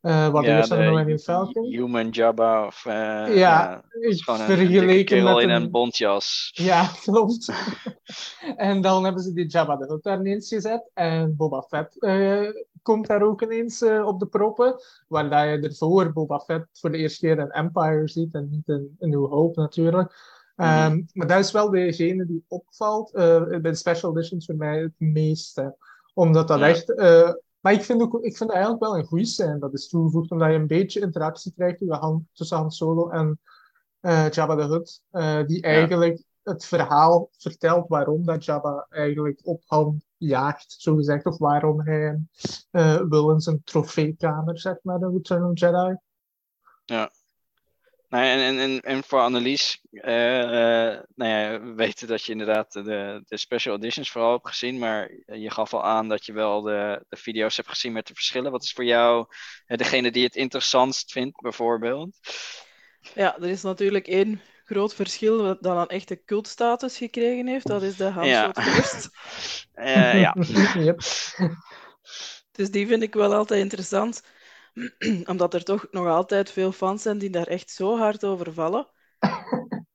[0.00, 1.64] Eh wat ja, de de Millennium Falcon.
[1.64, 2.86] Human Jabba of...
[2.86, 4.46] eh, Ja, is ik gewoon een,
[5.34, 6.50] met in een- een bontjas.
[6.54, 7.52] Ja, klopt.
[8.56, 10.90] en dan hebben ze die Jabba de Hutt daar ineens gezet.
[10.94, 12.48] En Boba Fett eh,
[12.82, 14.74] komt daar ook ineens eh, op de proppen.
[15.08, 18.96] Waar je ervoor Boba Fett voor de eerste keer een Empire ziet en niet een,
[18.98, 20.36] een New Hope natuurlijk.
[20.58, 24.80] Ehm, Maar dat is wel degene die opvalt eh, bij de Special Editions voor mij
[24.80, 25.76] het meeste.
[26.14, 26.68] Omdat dat Ja.
[26.68, 26.94] echt...
[26.94, 29.88] eh, maar ik vind, ook, ik vind dat eigenlijk wel een goede scène dat is
[29.88, 30.30] toegevoegd.
[30.30, 33.40] Omdat je een beetje interactie krijgt tussen Han, tussen Han Solo en
[34.00, 35.02] eh, Jabba the Hutt.
[35.48, 41.26] die eigenlijk het verhaal vertelt waarom dat Jabba eigenlijk op Han jaagt, zo gezegd.
[41.26, 42.28] Of waarom hij hem
[43.08, 45.96] wil in zijn trofeekamer, zeg maar, de Return of Jedi.
[48.08, 52.24] Nou, ja, en, en, en, en voor Annelies, eh, eh, nou ja, we weten dat
[52.24, 56.26] je inderdaad de, de special editions vooral hebt gezien, maar je gaf al aan dat
[56.26, 58.50] je wel de, de video's hebt gezien met de verschillen.
[58.50, 59.26] Wat is voor jou
[59.66, 62.18] eh, degene die het interessantst vindt, bijvoorbeeld?
[63.14, 67.66] Ja, er is natuurlijk één groot verschil wat dan een echte cultstatus gekregen heeft.
[67.66, 68.44] Dat is de Han Ja.
[68.44, 69.08] Shot First.
[69.78, 70.36] Eh, ja.
[70.74, 71.00] yep.
[72.52, 74.22] Dus die vind ik wel altijd interessant.
[75.30, 78.88] Omdat er toch nog altijd veel fans zijn die daar echt zo hard over vallen.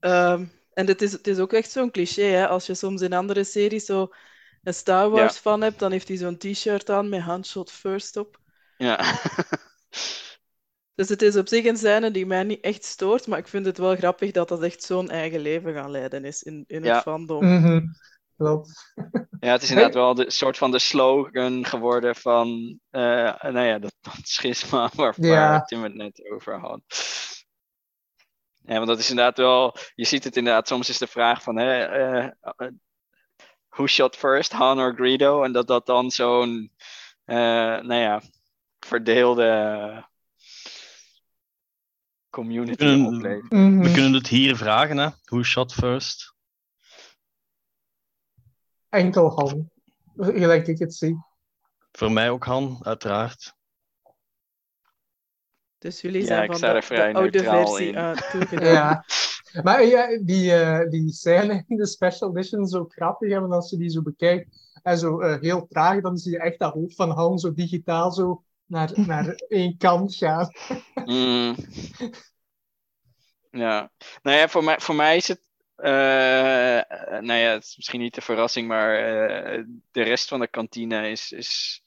[0.00, 2.48] Ehm, en het is, het is ook echt zo'n cliché, hè?
[2.48, 4.08] Als je soms in andere series zo
[4.62, 8.40] een Star Wars fan hebt, dan heeft hij zo'n t-shirt aan met Handshot First op.
[8.78, 8.96] ja.
[10.94, 13.66] Dus het is op zich een scène die mij niet echt stoort, maar ik vind
[13.66, 16.94] het wel grappig dat dat echt zo'n eigen leven gaan leiden is in, in Ja.
[16.94, 17.44] het fandom.
[17.44, 17.86] Mhm.
[18.40, 18.94] Klopt.
[19.40, 23.78] Ja, het is inderdaad wel de soort van de slogan geworden van, eh, nou ja,
[23.78, 25.62] dat, dat schisma waar, Ja.
[25.64, 26.80] Tim het net over had.
[28.62, 31.56] Ja, want dat is inderdaad wel, je ziet het inderdaad, soms is de vraag van,
[31.56, 32.68] hè, eh, eh,
[33.68, 35.42] who shot first, Han or Greedo?
[35.42, 36.72] En dat dat dan zo'n,
[37.24, 37.36] eh,
[37.80, 38.22] nou ja,
[38.78, 40.08] verdeelde
[42.30, 43.52] community Kunnen- oplevert.
[43.52, 43.80] Mhm.
[43.82, 45.08] We kunnen het hier vragen, hè.
[45.24, 46.34] Who shot first?
[48.90, 49.70] Enkel Han.
[50.16, 51.16] Gelijk ik het zie.
[51.92, 53.54] Voor mij ook Han, uiteraard.
[55.78, 57.94] Dus jullie Ja, zijn ik van sta de, er vrij de oude versie in.
[57.94, 58.72] uh.
[58.72, 59.04] Ja.
[59.62, 63.70] Maar ja, die, eh, die scène in de special edition is zo grappig, want als
[63.70, 66.94] je die zo bekijkt en zo eh, heel traag, dan zie je echt dat hoofd
[66.94, 70.50] van Han zo digitaal zo naar, naar één kant gaan.
[71.04, 71.56] Mm.
[73.50, 73.90] Ja,
[74.22, 75.42] nou ja, voor mij, voor mij is het.
[75.82, 80.48] Eh, nou ja, het is misschien niet de verrassing, maar eh, de rest van de
[80.48, 81.82] kantine is, is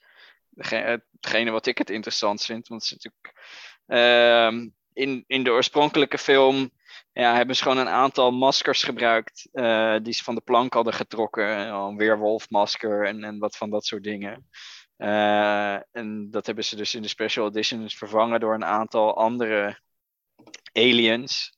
[0.56, 2.68] hetgene wat ik het interessant vind.
[2.68, 3.42] Want het is natuurlijk.
[3.88, 6.72] ehm, in, in de oorspronkelijke film
[7.14, 9.50] ja, hebben ze gewoon een aantal maskers gebruikt.
[9.52, 11.68] eh, die ze van de plank hadden getrokken.
[11.68, 14.50] Een weerwolfmasker en, en wat van dat soort dingen.
[15.92, 19.80] En dat hebben ze dus in de special editions vervangen door een aantal andere
[20.74, 21.58] aliens.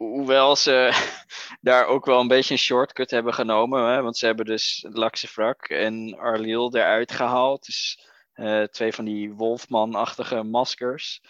[0.00, 0.90] Hoewel ze
[1.60, 3.92] daar ook wel een beetje een shortcut hebben genomen.
[3.92, 4.02] Hè?
[4.02, 7.66] Want ze hebben dus Laxefrak en Arliel eruit gehaald.
[7.66, 11.20] Dus eh, twee van die Wolfman-achtige maskers.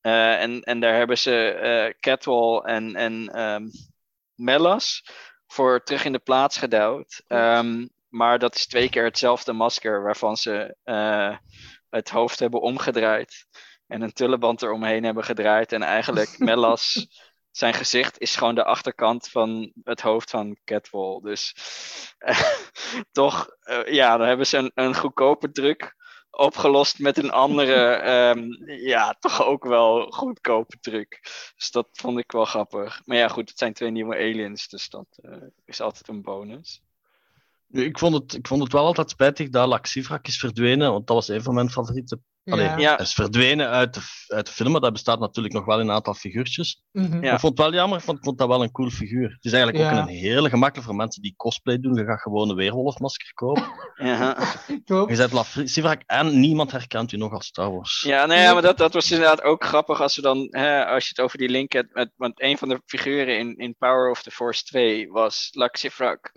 [0.00, 3.64] Eh, en, en daar hebben ze eh Catwall en, en ehm,
[4.34, 5.04] Mellas
[5.46, 7.22] voor terug in de plaats gedouwd.
[7.26, 10.76] Ehm, maar dat is twee keer hetzelfde masker waarvan ze
[11.90, 13.46] het hoofd hebben omgedraaid.
[13.86, 15.72] En een tulleband eromheen hebben gedraaid.
[15.72, 17.06] En eigenlijk Mellas,
[17.56, 21.20] zijn gezicht is gewoon de achterkant van het hoofd van Catwall.
[21.20, 21.54] Dus
[23.12, 25.94] toch, eh, ja, dan hebben ze een, een goedkope druk
[26.30, 27.74] opgelost met een andere,
[28.14, 31.20] ehm, ja, toch ook wel goedkope truc.
[31.56, 33.02] Dus dat vond ik wel grappig.
[33.04, 36.82] Maar ja, goed, het zijn twee nieuwe aliens, dus dat eh, is altijd een bonus.
[37.66, 41.06] Nu, Ik vond, het, ik vond het wel altijd spijtig dat Laxivrak is verdwenen, want
[41.06, 42.20] dat was een van mijn favoriete.
[42.52, 42.98] Allee, Ja.
[42.98, 45.94] Is verdwenen uit de, uit de film, maar dat bestaat natuurlijk nog wel in een
[45.94, 46.82] aantal figuurtjes.
[46.92, 47.32] Ja.
[47.32, 49.30] Ik vond het wel jammer, want ik vond dat wel een cool figuur.
[49.30, 49.92] Het is eigenlijk Ja.
[49.92, 51.94] ook een hele gemakkelijk voor mensen die cosplay doen.
[51.94, 53.64] Je gaat gewoon een weerwolfmasker kopen.
[53.98, 54.36] Ja,
[54.84, 55.10] Klopt.
[55.10, 58.02] Je zet Laxivrak en niemand herkent u nog als Star Wars.
[58.06, 61.08] ja, ja maar dat, dat was inderdaad ook grappig als we dan, hè, als je
[61.08, 64.22] het over die link hebt, met, want een van de figuren in, in Power of
[64.22, 66.30] the Force 2 was Laxifrak.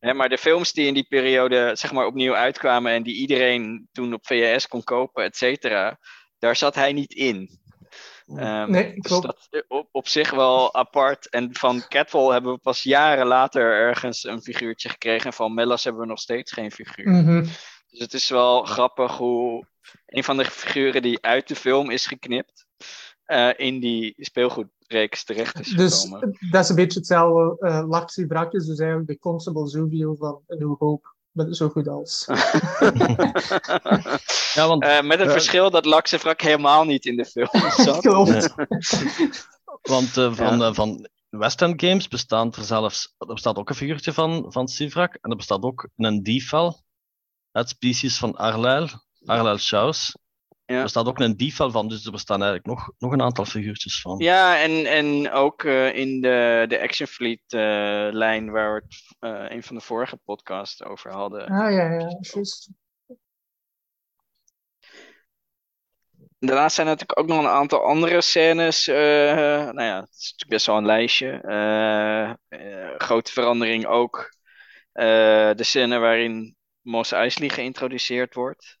[0.00, 3.88] Hè, maar de films die in die periode zeg maar opnieuw uitkwamen en die iedereen
[3.92, 5.98] toen op VHS kon kopen, et cetera,
[6.38, 7.58] daar zat hij niet in.
[8.26, 9.26] Ehm, Nee, dus klopt.
[9.26, 11.28] dat is op, op zich wel apart.
[11.28, 15.26] En van Catwall hebben we pas jaren later ergens een figuurtje gekregen.
[15.26, 17.08] En van Mellas hebben we nog steeds geen figuur.
[17.10, 17.42] Mhm.
[17.90, 19.66] Dus het is wel grappig hoe
[20.06, 22.66] een van de figuren die uit de film is geknipt,
[23.24, 26.36] eh, in die speelgoedreeks terecht is Dus gekomen.
[26.50, 27.66] dat is een beetje hetzelfde.
[27.66, 30.68] eh Laxi Brak is dus eigenlijk de Constable Zuvio van Een.
[30.68, 31.00] Met
[31.50, 32.24] zo goed als.
[34.54, 38.00] Ja, want, Eh, met het eh, verschil dat Laxefrak helemaal niet in de film zat.
[38.00, 38.54] Klopt.
[39.92, 40.72] want eh, van, Ja.
[40.74, 43.14] van West End Games bestaan er zelfs.
[43.18, 45.18] Er bestaat ook een figuurtje van, van Sivrak.
[45.20, 46.80] En er bestaat ook een Defal.
[47.52, 48.88] Het species van Arlail.
[49.24, 50.16] Arlail Schaus.
[50.66, 50.76] Ja.
[50.76, 54.00] Er bestaat ook een Defal van, dus er bestaan eigenlijk nog, nog een aantal figuurtjes
[54.00, 54.18] van.
[54.18, 57.60] Ja, en, en ook eh, in de, de Action Fleet eh,
[58.10, 61.46] lijn waar we het eh, een van de vorige podcasts over hadden.
[61.46, 62.70] Ah ja, ja, juist.
[66.38, 68.86] Daarnaast zijn er natuurlijk ook nog een aantal andere scènes.
[68.86, 71.40] eh, nou ja, het is natuurlijk best wel een lijstje.
[72.98, 74.34] Grote verandering ook.
[74.92, 78.78] eh, de scène waarin Mos Eisley geïntroduceerd wordt.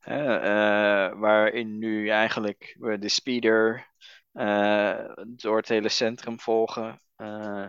[0.00, 3.88] Eh, waarin nu eigenlijk we de speeder
[4.32, 7.00] eh, door het hele centrum volgen.
[7.16, 7.66] eh,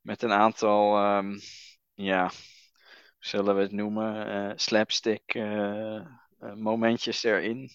[0.00, 1.38] met een aantal, ehm,
[1.94, 2.32] ja, hoe
[3.18, 4.58] zullen we het noemen?
[4.58, 5.34] slapstick
[6.54, 7.70] momentjes erin.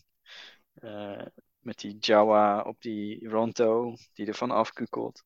[1.60, 5.24] Met die Jawa op die Ronto die ervan afkukelt.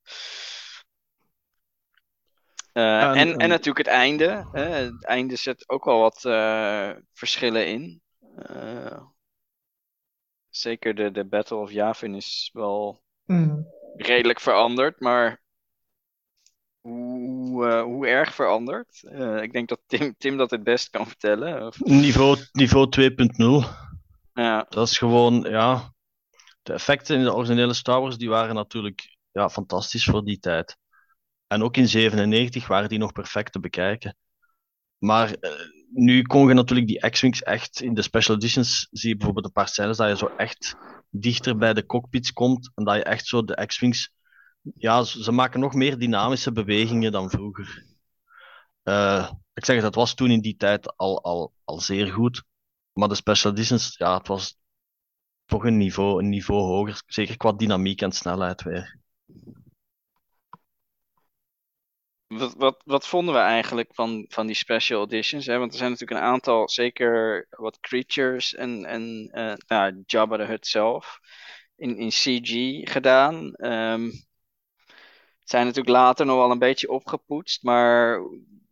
[2.73, 4.47] En- en, natuurlijk het einde.
[4.51, 4.61] hè.
[4.61, 6.21] Het einde zet ook wel wat
[7.13, 8.03] verschillen in.
[8.37, 9.01] Eh,
[10.49, 13.61] zeker de, de Battle of Yavin is wel Mhm.
[13.95, 15.41] redelijk veranderd, maar
[16.81, 19.03] hoe, eh, hoe erg veranderd?
[19.03, 21.67] Eh, ik denk dat Tim, Tim dat het best kan vertellen.
[21.67, 23.63] Of, Niveau, niveau 2.0.
[24.33, 25.93] ja, Dat is gewoon, ja.
[26.61, 30.77] De effecten in de originele Star Wars die waren natuurlijk ja, fantastisch voor die tijd.
[31.47, 34.17] En ook in 97 waren die nog perfect te bekijken.
[34.97, 35.51] Maar eh,
[35.93, 38.87] nu kon je natuurlijk die X-Wings echt in de special editions.
[38.91, 40.75] Zie je bijvoorbeeld een paar scènes dat je zo echt
[41.09, 42.71] dichter bij de cockpits komt.
[42.75, 44.13] En dat je echt zo de X-Wings.
[44.75, 47.85] Ja, ze maken nog meer dynamische bewegingen dan vroeger.
[48.83, 52.43] Eh, ik zeg dat was toen in die tijd al, al, al zeer goed.
[52.93, 54.57] Maar de special editions, ja, het was
[55.45, 57.01] toch een niveau, een niveau hoger.
[57.05, 58.99] Zeker qua dynamiek en snelheid weer.
[62.27, 65.45] Wat, wat, wat vonden we eigenlijk van, van die special editions?
[65.45, 65.57] Hè?
[65.57, 70.45] Want er zijn natuurlijk een aantal, zeker wat creatures en, en eh, nou, Jabba de
[70.45, 71.19] Hutt zelf.
[71.75, 73.53] in, in CG gedaan.
[73.53, 74.03] Ehm,
[75.39, 78.21] het zijn natuurlijk later nog wel een beetje opgepoetst, maar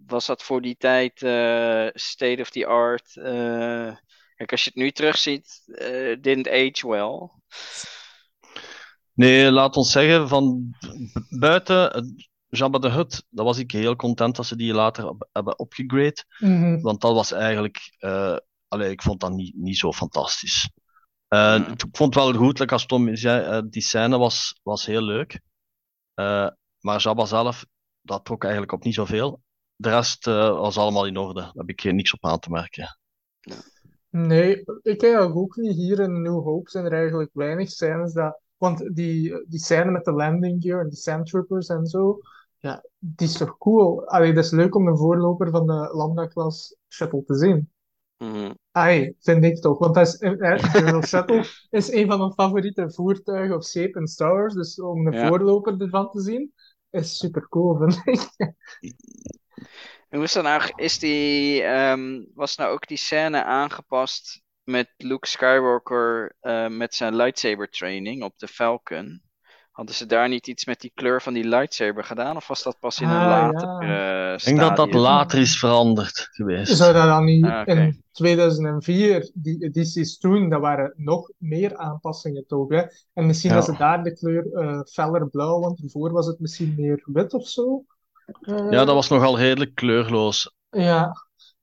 [0.05, 3.15] was dat voor die tijd uh, state of the art?
[3.15, 3.95] Uh,
[4.35, 7.29] kijk, als je het nu terugziet, uh, didn't age well.
[9.13, 10.75] Nee, laat ons zeggen, van
[11.39, 12.15] buiten
[12.57, 16.25] Jabba de Hut, dat was ik heel content dat ze die later hebben opgegrade.
[16.39, 16.81] Mhm.
[16.81, 18.37] Want dat was eigenlijk, uh,
[18.67, 20.69] allee, ik vond dat niet, niet zo fantastisch.
[21.29, 21.71] Uh, Mm.
[21.71, 25.01] Ik vond het wel goed, like als Tom zei, uh, die scène was, was heel
[25.01, 25.39] leuk.
[26.15, 27.65] Uh, maar Jabba zelf,
[28.01, 29.41] dat trok eigenlijk op niet zoveel.
[29.75, 31.41] De rest uh, was allemaal in orde.
[31.41, 32.97] Daar heb ik niks op aan te merken.
[34.09, 35.75] Nee, ik eigenlijk ook niet.
[35.75, 38.41] Hier in New Hope zijn er eigenlijk weinig scènes dat...
[38.57, 42.19] Want die, die scène met de landing gear en die sandtroopers en zo,
[42.63, 44.08] ja, die is toch cool?
[44.08, 47.71] Allee, dat is leuk om een voorloper van de Lambda-klas shuttle te zien.
[48.17, 48.58] Mm.
[48.71, 49.78] Ai, vind ik toch.
[49.78, 54.08] Want dat is, eh, de shuttle is een van mijn favoriete voertuigen of schepen in
[54.08, 54.54] Star Wars.
[54.54, 55.28] Dus om een Ja.
[55.28, 56.54] voorloper ervan te zien,
[56.89, 58.54] is super cool, vind ik.
[60.10, 60.71] En hoe is dat nou?
[60.76, 67.15] Is die, ehm, was nou ook die scène aangepast met Luke Skywalker eh, met zijn
[67.15, 69.21] lightsaber training op de Falcon?
[69.73, 72.36] Hadden ze daar niet iets met die kleur van die lightsaber gedaan?
[72.36, 74.29] Of was dat pas in een Ah, later ja.
[74.29, 76.77] eh, Ik denk dat dat later is veranderd geweest.
[76.77, 82.45] Zou dat dan niet Ah, in 2004, die edities toen, dat waren nog meer aanpassingen
[82.47, 82.81] toch, hè?
[83.13, 83.55] En misschien Ja.
[83.55, 87.33] dat ze daar de kleur eh, feller blauw, want ervoor was het misschien meer wit
[87.33, 87.83] of zo.
[88.41, 90.53] Eh, Ja, dat was nogal redelijk kleurloos.
[90.69, 91.12] Ja,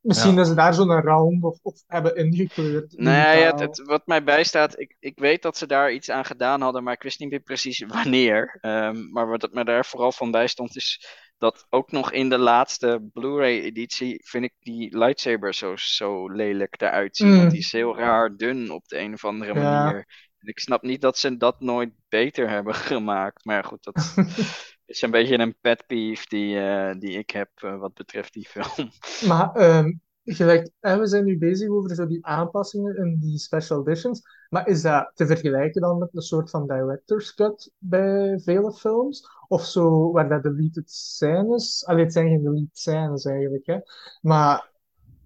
[0.01, 0.37] misschien Ja.
[0.37, 2.93] dat ze daar zo'n round of, of hebben ingekleurd.
[2.97, 6.25] Nee, ja, het, het- wat mij bijstaat, ik, ik weet dat ze daar iets aan
[6.25, 8.59] gedaan hadden, maar ik wist niet meer precies wanneer.
[8.61, 11.07] Ehm, maar wat me daar vooral van bijstond, is
[11.39, 17.17] dat ook nog in de laatste Blu-ray-editie vind ik die lightsaber zo, zo lelijk eruit
[17.17, 17.29] zien.
[17.29, 17.37] Mm.
[17.37, 19.85] Want die is heel raar dun op de een of andere Ja.
[19.85, 20.07] manier.
[20.39, 23.45] En ik snap niet dat ze dat nooit beter hebben gemaakt.
[23.45, 24.15] Maar ja, goed, dat
[24.91, 28.49] is een beetje een pet peeve die, eh, die ik heb eh, wat betreft die
[28.49, 28.91] film.
[29.29, 29.93] Maar ehm,
[30.25, 34.23] gelijk, eh, we zijn nu bezig over zo die aanpassingen in die special editions.
[34.49, 39.29] Maar is dat te vergelijken dan met een soort van director's cut bij vele films?
[39.49, 41.87] Of zo, waar dat deleted scènes...
[41.87, 43.79] Allee, het zijn geen deleted scènes eigenlijk, hè.
[44.21, 44.69] Maar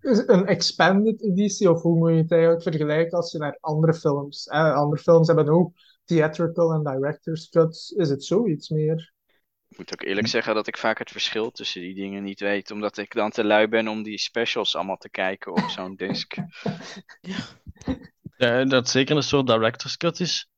[0.01, 4.47] een expanded editie, of hoe moet je het eigenlijk vergelijken als je naar andere films...
[4.51, 4.73] hè?
[4.73, 5.73] Andere films hebben ook
[6.05, 7.91] theatrical en director's cuts.
[7.91, 9.14] Is het zoiets meer?
[9.75, 12.71] Ik moet ook eerlijk zeggen dat ik vaak het verschil tussen die dingen niet weet,
[12.71, 16.35] omdat ik dan te lui ben om die specials allemaal te kijken op zo'n disc.
[18.37, 20.49] Ja, dat zeker een soort director's cut is.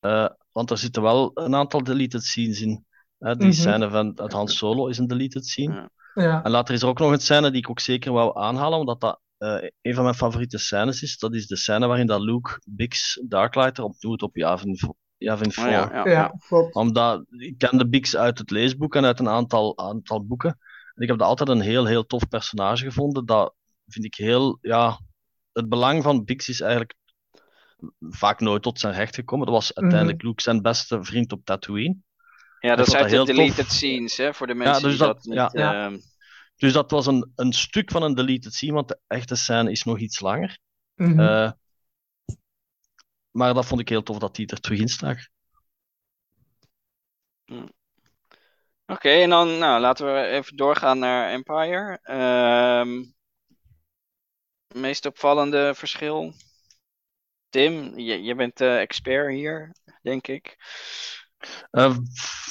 [0.00, 2.84] Eh, want er zitten wel een aantal deleted scenes in.
[3.18, 3.52] Eh, die Mhm.
[3.56, 5.74] scène van het Han Solo is een deleted scene.
[5.74, 5.90] Ja.
[6.22, 6.42] Ja.
[6.44, 9.00] En later is er ook nog een scène die ik ook zeker wou aanhalen, omdat
[9.00, 11.18] dat eh, een van mijn favoriete scènes is.
[11.18, 14.36] Dat is de scène waarin dat Luke Bix Darklighter opdoet op
[15.18, 15.64] Yavin, Yavin 4.
[15.64, 16.32] Oh, ja, ja, Ja, ja.
[16.48, 16.74] klopt.
[16.74, 20.58] Omdat ik ken de Bix uit het leesboek en uit een aantal, aantal boeken.
[20.94, 23.26] En ik heb dat altijd een heel, heel tof personage gevonden.
[23.26, 23.54] Dat
[23.86, 24.98] vind ik heel, ja,
[25.52, 26.94] het belang van Bix is eigenlijk
[28.10, 29.46] vaak nooit tot zijn recht gekomen.
[29.46, 31.96] Dat was uiteindelijk Luke zijn beste vriend op Tatooine.
[32.60, 33.66] Ja, dat Ik dat de heel deleted tof.
[33.70, 35.34] scenes, hè, voor de mensen dus die dat- dat niet...
[35.34, 35.50] ja.
[35.52, 35.84] Ja.
[35.86, 35.98] ehm,
[36.56, 39.82] Dus dat was een, een stuk van een deleted scene, want de echte scène is
[39.84, 40.58] nog iets langer.
[40.94, 41.20] Mhm.
[41.20, 41.50] Eh,
[43.30, 45.28] maar dat vond ik heel tof dat die er terug in stak.
[48.86, 51.98] Oké, en dan nou, laten we even doorgaan naar Empire.
[52.02, 53.16] Ehm
[54.74, 56.32] meest opvallende verschil?
[57.48, 60.56] Tim, je, je bent de expert hier, denk ik.
[61.70, 61.96] Eh,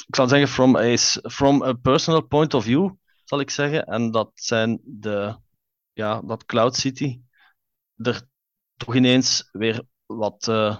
[0.06, 0.96] ik zal zeggen, from a,
[1.30, 2.90] from a personal point of view,
[3.24, 3.84] zal ik zeggen.
[3.84, 5.38] En dat zijn de,
[5.92, 7.20] ja, dat Cloud City
[7.96, 8.22] er
[8.76, 9.82] toch ineens weer
[10.16, 10.78] wat eh,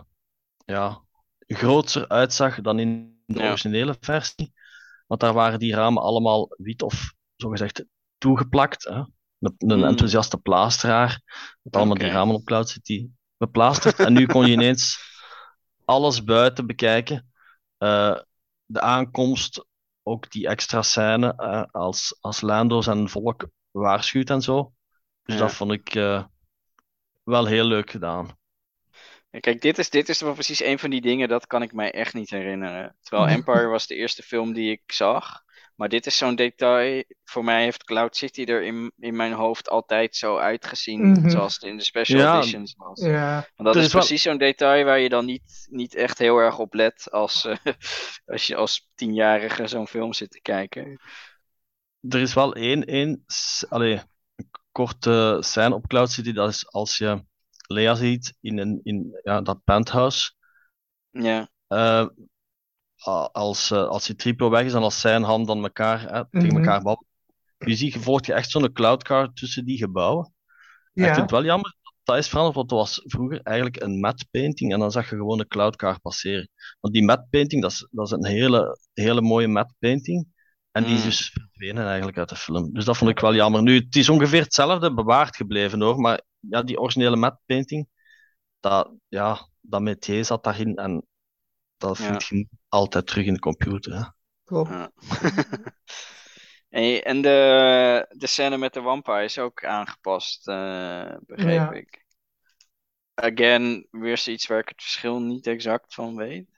[0.64, 1.02] ja,
[1.46, 3.48] groter uitzag dan in de Ja.
[3.48, 4.52] originele versie.
[5.06, 7.84] Want daar waren die ramen allemaal wit of zogezegd
[8.18, 8.84] toegeplakt.
[8.84, 8.94] Hè?
[8.94, 9.84] Een, een Hmm.
[9.84, 11.20] enthousiaste plaasteraar.
[11.62, 13.98] Met allemaal die ramen op Cloud City beplaasterd.
[13.98, 14.98] en nu kon je ineens
[15.84, 17.32] alles buiten bekijken.
[17.78, 18.18] Eh,
[18.64, 19.66] de aankomst,
[20.02, 24.72] ook die extra scène eh, als, als Lando zijn volk waarschuwt en zo.
[25.22, 25.40] Dus Ja.
[25.40, 25.92] dat vond ik
[27.22, 28.37] wel heel leuk gedaan.
[29.40, 31.90] Kijk, dit is, dit is wel precies een van die dingen, dat kan ik mij
[31.92, 32.96] echt niet herinneren.
[33.02, 35.46] Terwijl Empire was de eerste film die ik zag.
[35.76, 37.04] Maar dit is zo'n detail.
[37.24, 41.10] Voor mij heeft Cloud City er in, in mijn hoofd altijd zo uitgezien.
[41.10, 41.28] Mhm.
[41.30, 42.36] Zoals het in de special Ja.
[42.38, 43.00] editions was.
[43.00, 43.32] Ja.
[43.34, 46.36] Want dat Er is wel- precies zo'n detail waar je dan niet, niet echt heel
[46.38, 47.56] erg op let als, eh,
[48.26, 51.00] als je als tienjarige zo'n film zit te kijken.
[52.08, 53.24] Er is wel één, één
[53.68, 54.00] allee,
[54.36, 56.32] een korte scène op Cloud City.
[56.32, 57.24] Dat is als je
[57.68, 60.32] Leia ziet in, een, in ja, dat penthouse.
[61.10, 62.06] Ja, eh,
[63.32, 66.56] als, eh, als Citripio weg is en als zijn hand dan elkaar, hè, tegen Mhm.
[66.56, 67.06] elkaar babbelen.
[67.58, 70.24] Je ziet, je volgt je echt zo'n cloudcar tussen die gebouwen.
[70.94, 71.14] En ik Ja.
[71.14, 74.26] vind het wel jammer dat dat is veranderd, want het was vroeger eigenlijk een matte
[74.30, 76.48] painting en dan zag je gewoon een cloudcar passeren.
[76.80, 80.26] Want die matte painting, dat is, dat is een hele, hele mooie matte painting.
[80.72, 81.06] En die is Mm.
[81.06, 82.72] dus verdwenen eigenlijk uit de film.
[82.72, 83.62] Dus dat vond ik wel jammer.
[83.62, 87.88] Nu, het is ongeveer hetzelfde bewaard gebleven hoor, maar ja, die originele matte painting,
[88.60, 91.06] dat, ja, dat métier zat daarin en
[91.76, 92.04] dat Ja.
[92.04, 93.94] vind je niet altijd terug in de computer.
[93.96, 94.04] Hè.
[94.44, 94.70] Klopt.
[94.70, 94.90] Ja.
[97.02, 101.72] En de, de scène met de Wampa is ook aangepast, eh, begreep Ja.
[101.72, 102.06] ik.
[103.14, 106.48] Again, weer iets waar ik het verschil niet exact van weet.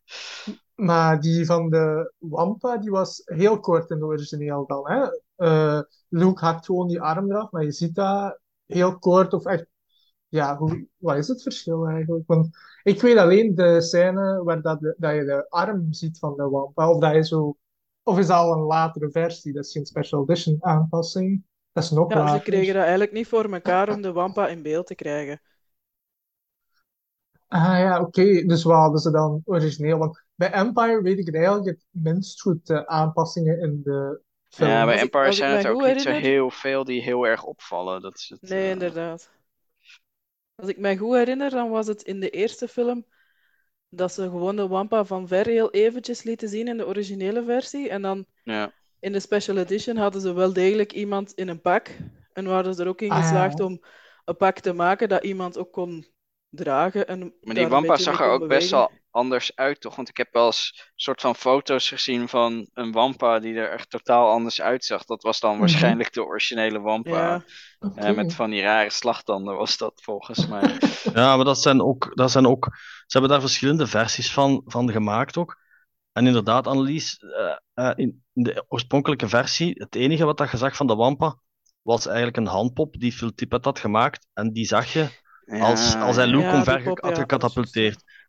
[0.74, 5.08] Maar die van de Wampa, die was heel kort in de origineel dan, hè?
[5.36, 9.66] Eh, Luke hakt gewoon die arm eraf, maar je ziet dat heel kort of echt...
[10.30, 12.26] Ja, hoe, wat is het verschil eigenlijk?
[12.26, 12.48] Want
[12.82, 16.48] ik weet alleen de scène waar dat, de- dat je de arm ziet van de
[16.48, 17.56] Wampa, of dat je zo...
[18.02, 19.52] Of is dat al een latere versie?
[19.52, 21.44] Dat is geen special edition aanpassing.
[21.72, 24.62] Dat is nog Ja, ze kregen dat eigenlijk niet voor elkaar om de Wampa in
[24.62, 25.40] beeld te krijgen.
[27.48, 28.44] Ah ja, oké.
[28.46, 29.98] Dus wat hadden ze dan origineel?
[29.98, 34.70] Want bij Empire weet ik het eigenlijk het minst goed, de aanpassingen in de film.
[34.70, 38.02] Ja, bij Empire zijn het ook niet zo heel veel die heel erg opvallen.
[38.02, 39.30] Dat is het, Nee, eh, inderdaad.
[40.60, 43.04] Als ik mij goed herinner, dan was het in de eerste film
[43.88, 47.88] dat ze gewoon de Wampa van ver heel eventjes lieten zien in de originele versie.
[47.88, 48.72] En dan ja.
[49.00, 51.96] in de special edition hadden ze wel degelijk iemand in een pak.
[52.32, 53.80] En waren ze er ook in Ah, geslaagd om
[54.24, 56.06] een pak te maken dat iemand ook kon
[56.48, 57.06] dragen.
[57.06, 59.96] En Maar die Wampa zag er ook best wel anders uit, toch?
[59.96, 63.90] Want ik heb wel eens soort van foto's gezien van een Wampa die er echt
[63.90, 65.04] totaal anders uitzag.
[65.04, 65.60] Dat was dan Mhm.
[65.60, 67.10] waarschijnlijk de originele Wampa.
[67.10, 67.42] Ja.
[67.94, 70.62] Eh, met van die rare slachtanden was dat volgens mij.
[71.14, 74.90] Ja, maar dat zijn ook, dat zijn ook, ze hebben daar verschillende versies van, van
[74.90, 75.58] gemaakt ook.
[76.12, 80.76] En inderdaad, Annelies, eh, eh, in de oorspronkelijke versie, het enige wat dat je zag
[80.76, 81.38] van de Wampa,
[81.82, 84.26] was eigenlijk een handpop die Phil Tippett had gemaakt.
[84.32, 85.08] En die zag je
[85.60, 86.26] als, Ja, als hij.
[86.26, 87.26] Luke Ja, omver had ja.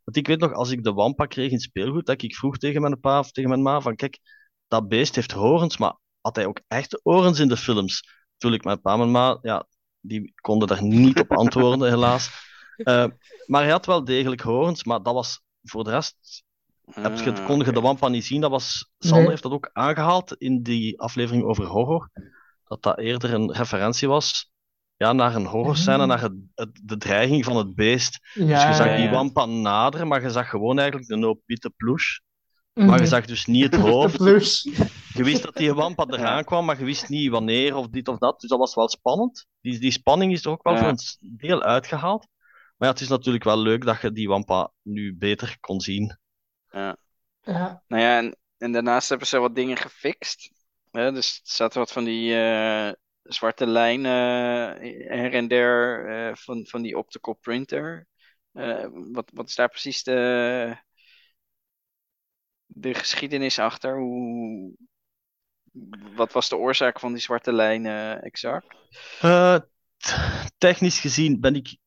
[0.03, 2.81] Want ik weet nog, als ik de Wampa kreeg in speelgoed, dat ik vroeg tegen
[2.81, 4.19] mijn pa of tegen mijn ma van, kijk,
[4.67, 8.09] dat beest heeft horens, maar had hij ook echte horens in de films?
[8.37, 9.67] Toen ik mijn pa en mijn ma, ja,
[9.99, 12.29] die konden daar niet op antwoorden, helaas.
[12.75, 13.05] Eh,
[13.45, 16.43] maar hij had wel degelijk horens, maar dat was voor de rest
[17.01, 17.81] heb je, Ah, kon je de.
[17.81, 18.41] Wampa niet zien.
[18.41, 19.29] Dat was, Sander Nee.
[19.29, 22.09] heeft dat ook aangehaald in die aflevering over horror.
[22.63, 24.50] Dat dat eerder een referentie was
[25.01, 26.07] ja, naar een horrorscène, Mhm.
[26.07, 28.19] naar het, het- de dreiging van het beest.
[28.33, 29.11] Ja, Dus je zag ja, die ja.
[29.11, 32.17] Wampa naderen, maar je zag gewoon eigenlijk de hoop witte plush.
[32.73, 32.87] Mhm.
[32.87, 34.17] Maar je zag dus niet het De hoofd.
[35.13, 36.41] Je wist dat die Wampa eraan Ja.
[36.41, 38.39] kwam, maar je wist niet wanneer of dit of dat.
[38.39, 39.45] Dus dat was wel spannend.
[39.61, 40.79] Die, die spanning is er ook wel Ja.
[40.79, 40.97] voor een
[41.37, 42.27] deel uitgehaald.
[42.77, 46.17] Maar ja, het is natuurlijk wel leuk dat je die Wampa nu beter kon zien.
[46.69, 46.97] Ja.
[47.43, 50.51] Nou ja, en, en daarnaast hebben ze wat dingen gefixt.
[50.91, 52.91] Hè, dus er zaten wat van die eh,
[53.33, 54.11] zwarte lijnen
[54.81, 58.07] eh, her en der eh, van, van die optical printer.
[58.53, 60.75] Eh, wat, wat is daar precies de,
[62.65, 63.97] de geschiedenis achter?
[63.99, 64.73] Hoe,
[66.15, 68.75] wat was de oorzaak van die zwarte lijnen exact?
[70.57, 71.77] Technisch gezien ben ik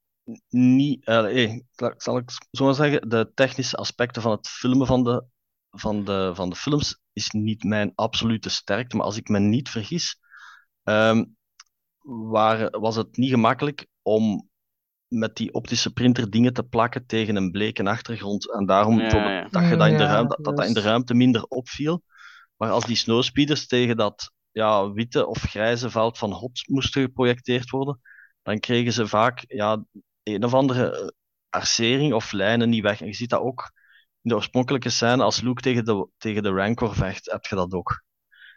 [0.48, 1.04] niet.
[1.04, 5.24] eh, zal- zal ik zo maar zeggen, de technische aspecten van het filmen van de,
[5.70, 8.96] van de, van de films is niet mijn absolute sterkte.
[8.96, 10.20] Maar als ik me niet vergis,
[10.84, 11.24] ehm,
[12.30, 14.48] waren, was het niet gemakkelijk om
[15.08, 18.52] met die optische printer dingen te plakken tegen een bleke achtergrond.
[18.52, 19.60] En daarom Ja, bijvoorbeeld ja.
[19.60, 22.02] dat, je dat, in de ruimte, dat, dat dat in de ruimte minder opviel.
[22.56, 27.70] Maar als die snowspeeders tegen dat ja, witte of grijze veld van hot moesten geprojecteerd
[27.70, 28.00] worden,
[28.42, 29.84] dan kregen ze vaak ja,
[30.22, 31.14] een of andere
[31.48, 33.00] arcering of lijnen niet weg.
[33.00, 33.72] En je ziet dat ook
[34.22, 37.72] in de oorspronkelijke scène, als Luke tegen de, tegen de Rancor vecht, heb je dat
[37.72, 38.02] ook.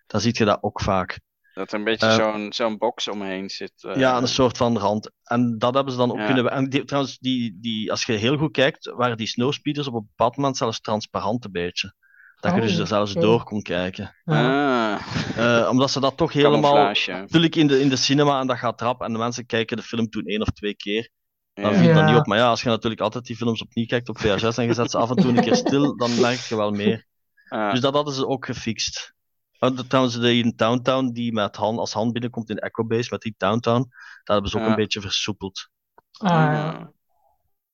[0.06, 1.20] Dan zie je dat ook vaak.
[1.58, 3.84] Dat er een beetje Eh, zo'n zo'n box omheen zit.
[3.84, 3.96] eh.
[3.96, 5.12] Ja, een soort van rand.
[5.24, 6.26] En dat hebben ze dan ook Ja.
[6.26, 6.52] kunnen.
[6.52, 10.06] En die, trouwens, die, die, als je heel goed kijkt, waren die snowspeeders op een
[10.08, 11.94] bepaald moment zelfs transparant een beetje.
[12.40, 14.16] Dat je Oh, dus er zelfs door kon kijken.
[14.26, 15.00] Ah,
[15.36, 16.94] Eh, omdat ze dat toch helemaal.
[17.08, 19.84] Natuurlijk in de, in de cinema en dat gaat rap en de mensen kijken de
[19.84, 21.10] film toen één of twee keer.
[21.54, 21.78] Dan Ja.
[21.78, 22.10] viel dat Ja.
[22.10, 22.26] niet op.
[22.28, 24.92] Maar ja, als je natuurlijk altijd die films opnieuw kijkt op VHS en je zet
[24.92, 27.06] ze af en toe een keer stil, dan merk je wel meer.
[27.50, 29.14] Ah, Dus dat hadden ze ook gefixt.
[29.60, 33.08] Oh, de- trouwens, de in Downtown, die met hand, als hand binnenkomt in Echo Base,
[33.12, 33.80] met die Downtown,
[34.24, 34.70] dat hebben ze ook Ja.
[34.70, 35.70] een beetje versoepeld.
[36.12, 36.92] Ah, ja.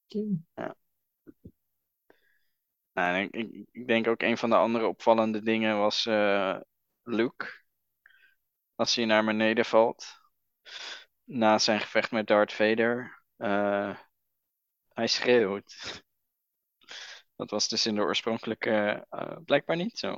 [0.06, 0.74] Oké.
[2.94, 6.58] Nou, ik, ik, ik denk ook een van de andere opvallende dingen was eh,
[7.04, 7.62] Luke.
[8.76, 10.22] Als hij naar beneden valt.
[11.24, 13.24] Na zijn gevecht met Darth Vader.
[13.38, 13.98] eh,
[14.94, 16.02] hij schreeuwt.
[17.36, 20.16] Dat was dus in de oorspronkelijke uh, blijkbaar niet zo.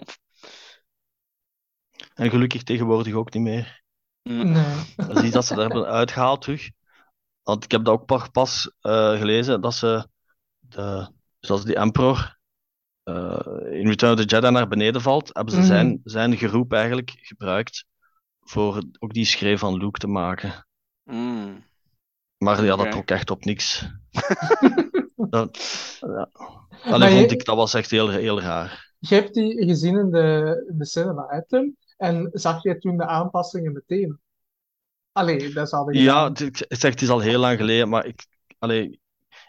[2.14, 3.84] En gelukkig tegenwoordig ook niet meer.
[4.24, 4.54] Nee.
[4.96, 6.70] Dan zie je dat ze dat hebben uitgehaald terug.
[7.44, 10.08] Want ik heb dat ook pas, uh, gelezen, dat ze,
[10.60, 12.38] de, zoals die Emperor
[13.10, 13.40] uh,
[13.72, 15.68] in Return of the Jedi naar beneden valt, hebben ze Mhm.
[15.68, 17.86] zijn, zijn geroep eigenlijk gebruikt
[18.40, 20.68] voor ook die schreef van Luke te maken.
[21.04, 21.64] Mm.
[22.38, 23.86] Maar ja, dat trok echt op niks.
[25.16, 25.58] dat,
[26.02, 26.30] ja.
[26.84, 28.94] Maar Allee, je- vond ik, dat was echt heel, heel raar.
[29.00, 31.78] Je hebt die gezien in de, in de cinema, hè, Tim?
[31.98, 34.20] En zag je toen de aanpassingen meteen?
[35.12, 38.06] Allee, dat is al Ja, het, ik zeg, het is al heel lang geleden, maar
[38.06, 38.28] ik,
[38.60, 39.00] allee,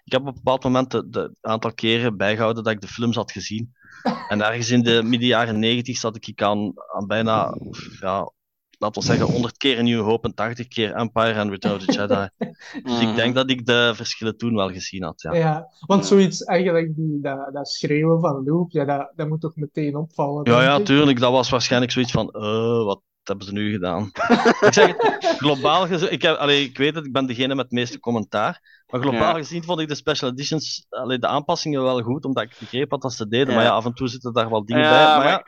[0.04, 3.32] ik heb op een bepaald moment de aantal keren bijgehouden dat ik de films had
[3.32, 3.74] gezien.
[4.28, 7.54] En ergens in de midden jaren negentig zat ik aan, aan bijna,
[8.00, 8.32] ja,
[8.78, 11.92] laten we zeggen, 100 keer New Hope en 80 keer Empire en Return of the
[11.92, 12.28] Jedi.
[12.82, 15.22] Dus ik denk dat ik de verschillen toen wel gezien had.
[15.22, 19.40] Ja, Ja, want zoiets eigenlijk, die, dat, dat schreeuwen van Luke, ja, dat, dat moet
[19.40, 20.84] toch meteen opvallen, ja, ja ik?
[20.84, 21.18] tuurlijk.
[21.18, 24.10] Dat was waarschijnlijk zoiets van, eh, wat hebben ze nu gedaan?
[24.66, 27.64] ik zeg het, globaal gezien, ik, heb, allee, ik weet het, ik ben degene met
[27.64, 28.82] het meeste commentaar.
[28.86, 29.34] Maar globaal Ja.
[29.34, 33.02] gezien vond ik de special editions, allee, de aanpassingen wel goed, omdat ik begreep wat
[33.02, 33.48] dat ze deden.
[33.48, 33.54] Ja.
[33.54, 35.04] Maar ja, af en toe zitten daar wel dingen Ja, bij.
[35.06, 35.44] Maar, maar ja,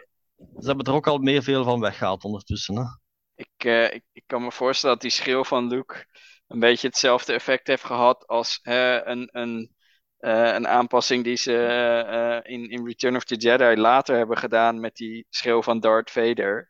[0.61, 2.77] ze hebben er ook al meer veel van weggehaald ondertussen.
[2.77, 2.83] Hè.
[3.39, 6.07] Ik, eh, ik, ik kan me voorstellen dat die schreeuw van Luke
[6.47, 9.75] een beetje hetzelfde effect heeft gehad als eh, een, een,
[10.19, 14.81] eh, een aanpassing die ze eh, in, in Return of the Jedi later hebben gedaan
[14.81, 16.69] met die schreeuw van Darth Vader.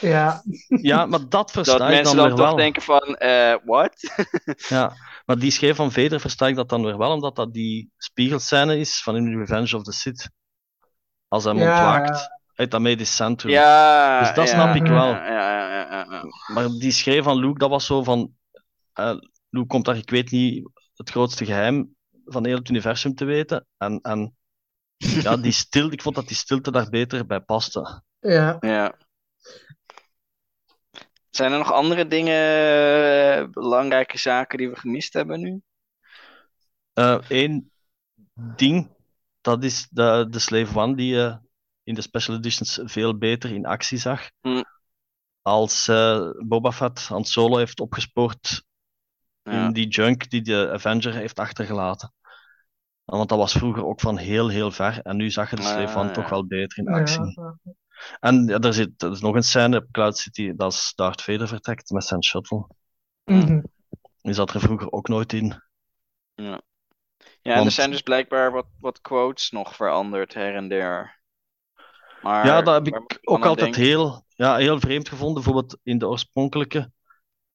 [0.00, 0.42] Ja,
[0.82, 2.56] Ja, maar dat versta Dat ik mensen dan toch wel.
[2.56, 3.92] denken van, eh what?
[4.68, 4.92] Ja,
[5.26, 8.78] maar die schreef van Vader versta ik dat dan weer wel, omdat dat die spiegelscène
[8.78, 10.30] is van in Revenge of the Sith.
[11.28, 13.52] Als hij hem Ja, ontwaakt uit dat medisch centrum.
[13.52, 15.06] ja, Dus dat ja, snap ik wel.
[15.08, 16.22] Ja, ja, ja, ja, ja.
[16.52, 18.32] Maar die schreef van Luke, dat was zo van...
[18.92, 19.16] eh,
[19.50, 21.94] Luke komt daar, ik weet niet, het grootste geheim
[22.24, 23.66] van heel het universum te weten.
[23.78, 24.36] En, en
[25.22, 28.02] ja, die stilte, ik vond dat die stilte daar beter bij paste.
[28.20, 28.56] ja.
[28.60, 28.94] Ja.
[31.30, 35.60] Zijn er nog andere dingen, eh, belangrijke zaken die we gemist hebben nu?
[37.28, 37.70] Eén
[38.56, 38.88] ding,
[39.40, 41.38] dat is de, de Slave One, die je
[41.86, 44.30] in de special editions veel beter in actie zag.
[44.40, 44.62] Hm.
[45.42, 48.64] Als eh, Boba Fett Han Solo heeft opgespoord
[49.42, 49.66] Ja.
[49.66, 52.12] in die junk die de Avenger heeft achtergelaten.
[53.04, 55.00] Want dat was vroeger ook van heel, heel ver.
[55.02, 56.12] En nu zag je de Slave One ja.
[56.12, 57.40] toch wel beter in Ja, actie.
[57.40, 57.58] ja.
[58.20, 61.22] En ja, er zit er is nog een scène op Cloud City, dat is Darth
[61.22, 62.68] Vader vertrekt met zijn shuttle.
[63.24, 63.60] Mhm.
[64.20, 65.62] Die zat er vroeger ook nooit in.
[66.34, 66.60] Ja,
[67.42, 71.15] en er zijn dus blijkbaar wat, wat quotes nog veranderd her en der.
[72.26, 73.82] Maar Ja, dat heb ik ook altijd denken?
[73.82, 75.34] heel, ja, heel vreemd gevonden.
[75.34, 76.92] Bijvoorbeeld in de oorspronkelijke.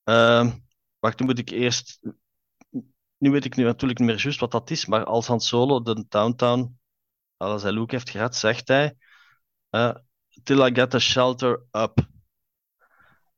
[0.04, 0.52] Ehm
[1.00, 2.00] wacht, nu moet ik eerst.
[3.18, 5.82] Nu weet ik nu natuurlijk niet meer juist wat dat is, maar als Han Solo
[5.82, 6.80] de Downtown,
[7.38, 8.96] als hij Luke heeft gered, zegt hij:
[9.70, 9.96] eh,
[10.44, 12.08] Till I get the shelter up.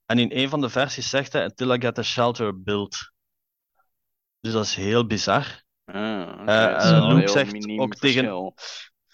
[0.06, 3.12] En in een van de versies zegt hij: Till I get the shelter built.
[4.40, 5.64] Dus dat is heel bizar.
[5.86, 8.54] Ah, Eh, Luke zegt ook tegen-.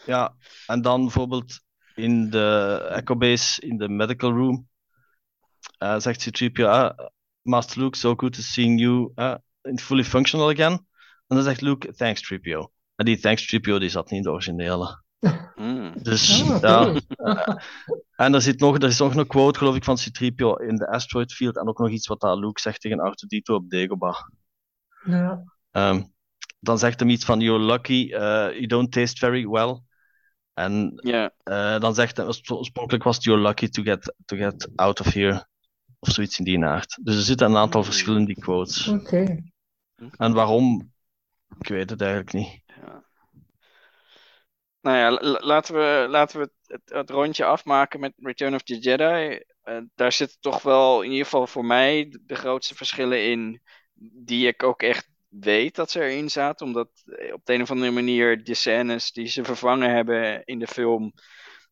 [0.05, 1.61] Ja, en dan bijvoorbeeld
[1.99, 4.67] in de Echo Base, in de medical room,
[5.77, 6.97] eh, zegt C-3PO, ah,
[7.41, 10.71] Master Luke, so good to seeing you uh, in fully functional again.
[11.27, 12.71] En dan zegt Luke, thanks 3PO.
[12.95, 15.03] En die thanks 3PO die zat niet in de originele.
[15.55, 15.93] Hmm.
[16.03, 16.93] Dus ja.
[18.15, 20.87] En er, zit nog, er is nog een quote, geloof ik, van C-3PO in de
[20.87, 21.57] asteroid field.
[21.57, 24.17] En ook nog iets wat dat Luke zegt tegen R2-D2 op Dagobah.
[25.05, 25.43] Ja.
[25.71, 26.03] Ehm,
[26.59, 28.19] dan zegt hem iets van, you're lucky, uh,
[28.51, 29.81] you don't taste very well.
[30.59, 34.37] En Ja, eh, dan zegt hij, oorsp- oorspronkelijk was het you're lucky to get, to
[34.37, 35.47] get out of here.
[35.99, 36.99] Of zoiets in die aard.
[37.03, 37.89] Dus er zitten een aantal Hmm.
[37.91, 38.87] verschillen in die quotes.
[38.87, 39.43] Oké.
[40.17, 40.93] En waarom?
[41.59, 42.61] Ik weet het eigenlijk niet.
[42.67, 43.03] ja.
[44.81, 48.77] Nou ja, la- laten we, laten we het, het rondje afmaken met Return of the
[48.79, 49.43] Jedi.
[49.61, 53.61] Eh, daar zitten toch wel, in ieder geval voor mij, de grootste verschillen in.
[54.01, 56.65] Die ik ook echt weet dat ze erin zaten.
[56.65, 60.59] Omdat eh, op de een of andere manier de scènes die ze vervangen hebben in
[60.59, 61.13] de film.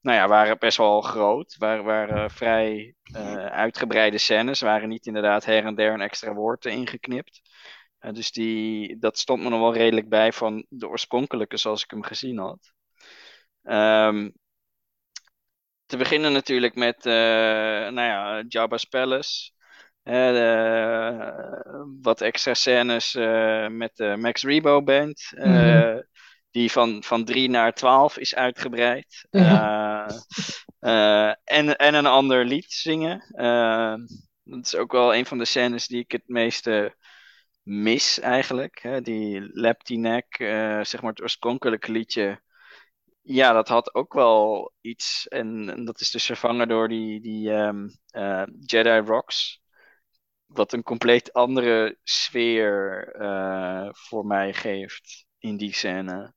[0.02, 1.56] Nou ja, waren best wel groot.
[1.58, 4.62] Waren, waren vrij eh, uitgebreide scènes.
[4.62, 7.42] Waren niet inderdaad her en der een extra woord ingeknipt.
[8.00, 11.90] Eh, dus die, dat stond me nog wel redelijk bij van de oorspronkelijke zoals ik
[11.90, 12.74] hem gezien had.
[13.64, 14.30] Ehm,
[15.86, 19.52] te beginnen natuurlijk met eh, nou ja, Jabba's Palace.
[20.08, 21.32] Eh,
[22.02, 25.32] wat extra scènes eh, met de Max Rebo Band.
[25.36, 26.02] eh, Mhm.
[26.52, 29.28] Die van, van 3 naar 12 is uitgebreid.
[30.80, 33.24] Eh, en, en een ander lied zingen.
[34.44, 36.96] Dat is ook wel een van de scènes die ik het meeste
[37.64, 38.80] mis eigenlijk.
[38.82, 39.02] Hè?
[39.02, 40.36] Die Laptinek,
[40.82, 42.42] zeg maar het oorspronkelijke liedje.
[43.22, 45.28] ja, dat had ook wel iets.
[45.28, 49.62] En, en dat is dus vervangen door die, die ehm, eh, Jedi Rocks.
[50.48, 56.34] Wat een compleet andere sfeer eh, voor mij geeft in die scène.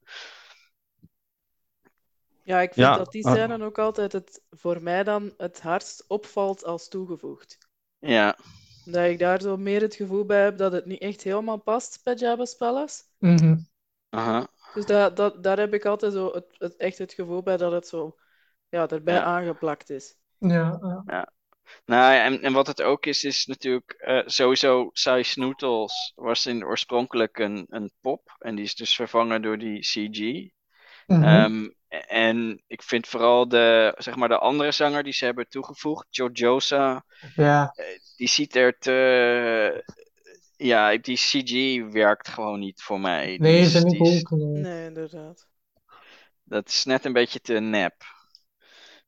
[2.42, 3.32] Ja, ik vind Ja, dat die ah.
[3.32, 7.58] scène ook altijd het, voor mij dan het hardst opvalt als toegevoegd.
[7.98, 8.36] Ja,
[8.84, 12.00] Dat ik daar zo meer het gevoel bij heb dat het niet echt helemaal past
[12.04, 13.02] bij Jabba's Palace.
[13.18, 13.58] Mhm.
[14.08, 14.48] aha.
[14.74, 17.72] Dus dat, dat, daar heb ik altijd zo het, het, echt het gevoel bij dat
[17.72, 18.16] het zo
[18.68, 19.22] ja, erbij Ja.
[19.22, 20.16] aangeplakt is.
[20.38, 21.32] Ja, ja.
[21.84, 26.46] Nou, ja, en, en wat het ook is, is natuurlijk eh, sowieso Sai Snootles was
[26.46, 28.36] in oorspronkelijk een, een pop.
[28.38, 30.48] En die is dus vervangen door die CG.
[31.06, 31.22] Mhm.
[31.24, 31.68] Ehm,
[32.08, 37.04] en ik vind vooral de, zeg maar, de andere zanger die ze hebben toegevoegd, Jojosa,
[37.34, 37.74] ja.
[38.16, 39.84] die ziet er te...
[40.56, 43.26] Ja, die CG werkt gewoon niet voor mij.
[43.26, 44.22] Die Nee, is- ik is-.
[44.30, 45.48] Nee, inderdaad.
[46.44, 47.94] Dat is net een beetje te nep.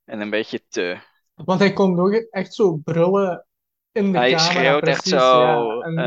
[0.05, 1.01] En een beetje te.
[1.45, 3.47] Want hij komt ook echt zo brullen
[3.93, 4.51] in de Hij camera.
[4.51, 5.16] schreeuwt echt zo.
[5.16, 5.80] ja.
[5.80, 5.99] En-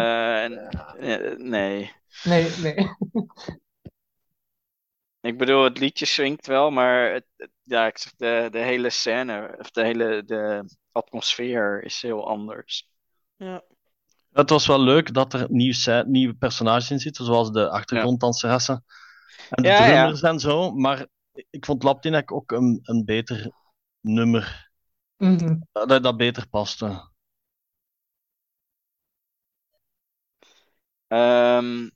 [0.99, 1.91] eh, eh, nee.
[2.23, 2.75] nee, nee.
[5.21, 8.89] Ik bedoel, het liedje swingt wel, maar het, het- ja, ik zeg, de, de hele
[8.89, 12.89] scène, of de hele de atmosfeer is heel anders.
[13.35, 13.63] Ja.
[14.31, 18.83] Het was wel leuk dat er nieuw scè- nieuwe personages in zitten, zoals de achtergronddanseressen
[19.49, 19.93] en de Ja, ja.
[19.93, 20.71] drummers en zo.
[20.71, 21.05] Maar
[21.49, 23.51] ik vond Laptinek ook een, een beter
[23.99, 24.64] nummer,
[25.17, 25.59] Mhm.
[25.71, 27.09] dat, dat beter paste.
[31.07, 31.89] Ehm,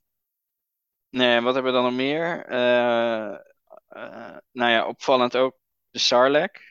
[1.10, 2.46] nee, wat hebben we dan nog meer?
[2.46, 3.34] Eh,
[3.88, 5.58] eh, nou ja, opvallend ook
[5.90, 6.62] de Sarlacc.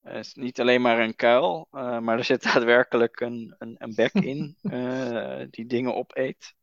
[0.00, 3.94] Het is niet alleen maar een kuil, eh, maar er zit daadwerkelijk een, een, een
[3.94, 6.54] bek in eh, die dingen opeet.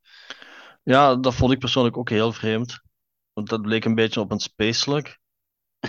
[0.84, 2.82] Ja, dat vond ik persoonlijk ook heel vreemd.
[3.34, 5.18] Want dat leek een beetje op een space slug.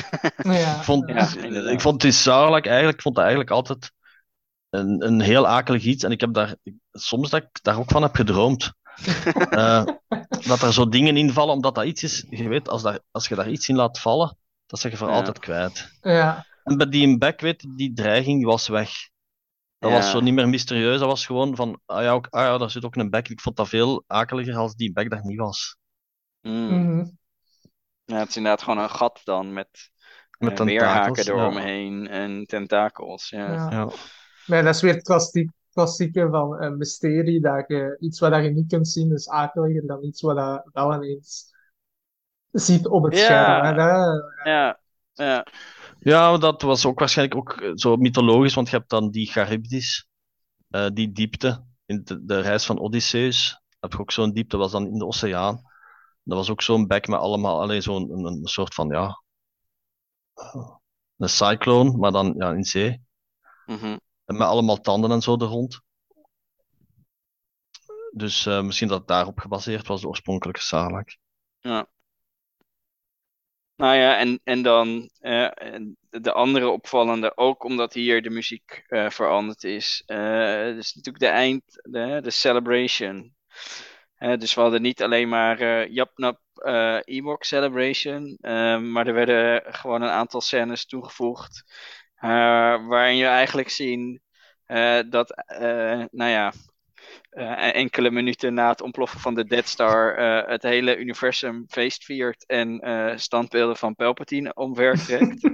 [0.42, 1.28] Ja, Ik vond, Ja,
[1.70, 3.92] ik vond Sarlacc eigenlijk, ik vond dat eigenlijk altijd
[4.70, 6.04] een, een heel akelig iets.
[6.04, 6.56] En ik heb daar
[6.92, 8.72] soms dat ik daar ook van heb gedroomd.
[9.50, 9.84] Eh,
[10.46, 13.28] dat er zo dingen in vallen, omdat dat iets is, je weet, als, daar, als
[13.28, 14.36] je daar iets in laat vallen,
[14.66, 15.14] dat zeg je voor Ja.
[15.14, 15.88] altijd kwijt.
[16.00, 16.46] ja.
[16.64, 18.90] En bij die in back, weet die dreiging die was weg.
[19.78, 19.96] Dat Ja.
[19.96, 22.70] was zo niet meer mysterieus, dat was gewoon van, ah ja, ook, ah ja, daar
[22.70, 23.28] zit ook een back.
[23.28, 25.76] Ik vond dat veel akeliger als die back daar niet was.
[26.40, 27.18] Mm.
[28.04, 29.90] Ja, het is inderdaad gewoon een gat dan met,
[30.38, 31.32] Met eh, weerhaken ja.
[31.32, 33.28] eromheen en tentakels.
[33.28, 33.52] Ja.
[33.52, 33.70] Ja.
[33.70, 33.88] Ja.
[34.46, 38.50] Nee, dat is weer het klassiek, klassieke van een mysterie, dat je iets wat je
[38.50, 41.52] niet kunt zien is akeliger dan iets wat je wel ineens
[42.50, 43.24] ziet op het Ja.
[43.24, 43.76] scherm.
[43.76, 44.78] Dat- Ja,
[45.12, 45.46] ja.
[45.98, 49.26] Ja, maar dat was ook waarschijnlijk ook eh, zo mythologisch, want je hebt dan die
[49.30, 50.08] Charybdis,
[50.70, 53.62] eh, die diepte, in de, de reis van Odysseus.
[53.80, 55.62] Heb je ook zo'n diepte, was dan in de oceaan.
[56.24, 59.22] Dat was ook zo'n bek met allemaal, alleen zo'n een, een soort van, ja,
[61.16, 63.02] een cyclone, maar dan ja, in zee.
[63.66, 63.98] Mhm.
[64.24, 65.82] Met allemaal tanden en zo er rond.
[68.10, 71.16] Dus eh, misschien dat het daarop gebaseerd was, de oorspronkelijke Sarlacc.
[73.76, 75.50] Nou ja, en, en dan eh,
[76.10, 80.02] de andere opvallende, ook omdat hier de muziek eh, veranderd is.
[80.06, 83.34] dus natuurlijk de eind, de, de celebration.
[84.18, 89.62] Dus we hadden niet alleen maar eh Japnap eh Ewok Celebration, eh, maar er werden
[89.74, 91.64] gewoon een aantal scènes toegevoegd.
[92.14, 92.28] eh,
[92.86, 94.22] waarin je eigenlijk zien
[95.10, 95.44] dat,
[96.10, 96.52] nou ja,
[97.72, 100.16] enkele minuten na het ontploffen van de Dead Star
[100.48, 102.80] het hele universum feest viert en
[103.20, 105.48] standbeelden van Palpatine omver trekt.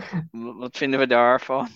[0.60, 1.68] Wat vinden we daarvan?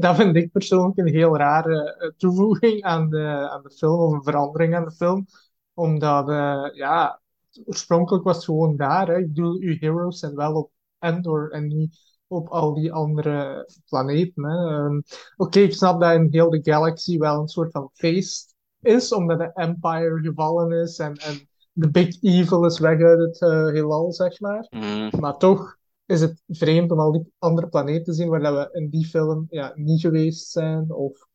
[0.00, 4.12] Dat vind ik persoonlijk een heel rare eh, toevoeging aan de, aan de film, of
[4.12, 5.26] een verandering aan de film.
[5.74, 7.20] Omdat, eh, ja,
[7.64, 9.06] oorspronkelijk was het gewoon daar.
[9.08, 9.18] Hè.
[9.18, 14.44] Ik bedoel, uw heroes zijn wel op Endor en niet op al die andere planeten.
[14.44, 15.00] Ehm,
[15.36, 19.38] Oké, ik snap dat in heel de galaxy wel een soort van feest is, omdat
[19.38, 23.40] de Empire gevallen is en, en de Big Evil is weg uit het
[23.74, 24.66] heelal, zeg maar.
[24.70, 25.78] Mm, Maar toch
[26.10, 29.46] is het vreemd om al die andere planeten te zien waar we in die film
[29.50, 30.92] ja, niet geweest zijn.
[30.92, 31.28] Of.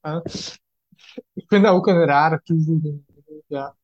[1.34, 3.06] Ik vind dat ook een rare toevoeging.
[3.48, 3.76] Ja.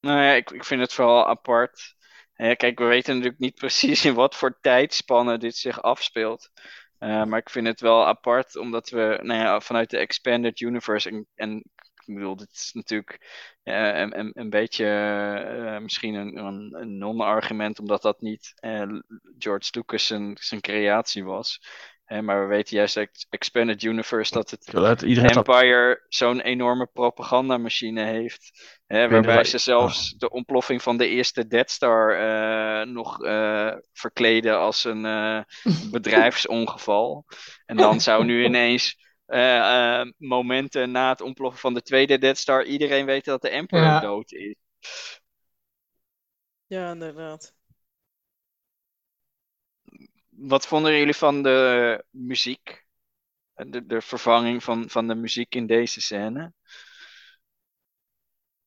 [0.00, 1.96] Nou ja, ik, ik vind het vooral apart.
[2.34, 6.50] Kijk, we weten natuurlijk niet precies in wat voor tijdspannen dit zich afspeelt.
[6.98, 11.08] Eh, maar ik vind het wel apart, omdat we nou ja, vanuit de Expanded Universe.
[11.08, 11.64] En, en
[12.06, 13.20] ik bedoel, dit is natuurlijk
[13.62, 18.82] eh, een, een, beetje eh, misschien een, een, een non-argument, omdat dat niet eh,
[19.38, 21.60] George Lucas zijn, zijn creatie was.
[22.04, 24.68] Maar we weten juist uit Expanded Universe dat het
[25.36, 28.50] Empire zo'n enorme propagandamachine heeft.
[28.86, 33.16] Hè, waarbij ze zelfs de ontploffing van de eerste Death Star nog
[33.92, 35.02] verkleden als een
[35.90, 37.24] bedrijfsongeval.
[37.66, 39.03] En dan zou nu ineens
[40.16, 44.00] momenten na het ontploffen van de tweede Death Star iedereen weten dat de Emperor Ja.
[44.00, 44.54] dood is.
[46.66, 47.54] Ja, inderdaad.
[50.28, 52.82] Wat vonden jullie van de muziek?
[53.54, 56.52] De, de vervanging van, van de muziek in deze scène?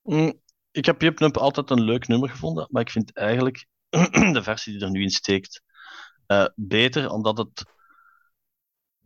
[0.01, 0.41] Mm,
[0.72, 3.66] ik heb Jip Nump altijd een leuk nummer gevonden, maar ik vind eigenlijk
[4.34, 5.62] de versie die er nu in steekt
[6.26, 7.66] eh, beter, omdat het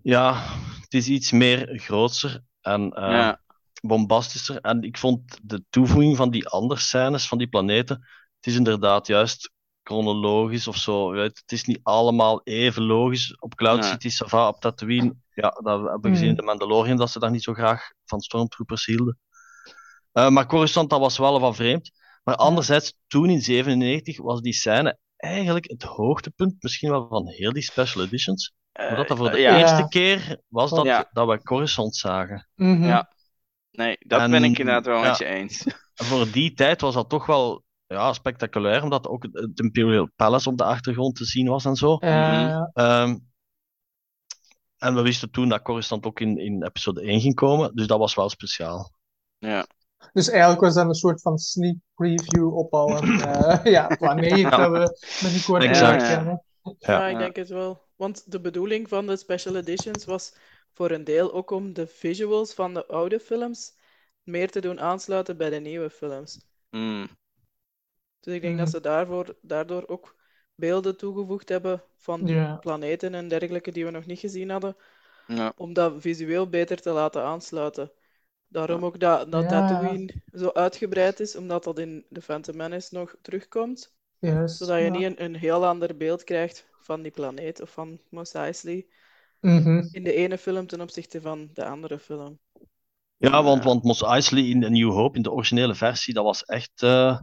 [0.02, 0.43] ja,
[0.92, 3.42] het is iets meer grootser en eh, Ja.
[3.82, 4.62] bombastischer.
[4.62, 7.96] En ik vond de toevoeging van die andere scènes van die planeten,
[8.36, 9.52] het is inderdaad juist
[9.84, 11.10] chronologisch of zo.
[11.12, 13.36] weet, Het is niet allemaal even logisch.
[13.39, 13.86] Op Cloud.
[13.86, 17.32] City, Sava, op Tatooine, ja, dat hebben we gezien in de Mandalorian, dat ze daar
[17.32, 19.20] niet zo graag van Stormtroopers hielden.
[20.12, 21.92] Eh, maar Coruscant, dat was wel wat vreemd.
[22.24, 27.52] Maar anderzijds, toen in 97 was die scène eigenlijk het hoogtepunt, misschien wel van heel
[27.54, 28.54] die special editions.
[28.89, 29.57] Omdat dat voor de Eh, ja.
[29.57, 29.88] eerste Ja.
[29.88, 31.09] keer was dat, Ja.
[31.11, 32.47] dat we Coruscant zagen.
[32.55, 32.84] Mhm.
[32.84, 33.09] Ja.
[33.72, 35.07] Nee, dat En- ben ik inderdaad wel ja.
[35.09, 35.63] met je eens.
[35.95, 40.49] En voor die tijd was dat toch wel ja, spectaculair, omdat ook het- Imperial Palace
[40.49, 41.95] op de achtergrond te zien was en zo.
[41.97, 43.17] Eh, Ehm,
[44.78, 47.99] en we wisten toen dat Coruscant ook in, in episode 1 ging komen, dus dat
[47.99, 48.91] was wel speciaal.
[49.38, 49.65] Ja.
[50.13, 54.51] Dus eigenlijk was dat een soort van sneak preview op al een eh, ja, planeet
[54.51, 56.07] dat we met die korte Exact.
[56.07, 56.43] kennen.
[56.61, 56.74] Ja.
[56.80, 57.19] Ja, ik Ja.
[57.19, 57.82] denk het wel.
[58.02, 60.34] Want de bedoeling van de special editions was
[60.72, 63.74] voor een deel ook om de visuals van de oude films
[64.24, 66.45] meer te doen aansluiten bij de nieuwe films.
[66.70, 67.08] Mm.
[68.20, 68.64] Dus ik denk Mhm.
[68.64, 70.16] dat ze daarvoor, daardoor ook
[70.56, 72.20] beelden toegevoegd hebben van
[72.60, 74.76] planeten en dergelijke die we nog niet gezien hadden,
[75.28, 75.54] Ja.
[75.58, 77.91] om dat visueel beter te laten aansluiten.
[78.47, 79.47] Daarom ook dat, dat Ja.
[79.49, 83.93] Tatooine zo uitgebreid is, omdat dat in The Phantom Menace nog terugkomt.
[84.22, 84.89] Juist, Zodat je ja.
[84.89, 88.86] niet een, een heel ander beeld krijgt van die planeet of van Mos Eisley
[89.39, 89.88] Mhm.
[89.91, 92.39] in de ene film ten opzichte van de andere film.
[93.17, 93.69] Ja, want, Ja.
[93.69, 96.72] want Mos Eisley in A New Hope, in de originele versie, dat was echt...
[96.84, 97.19] eh,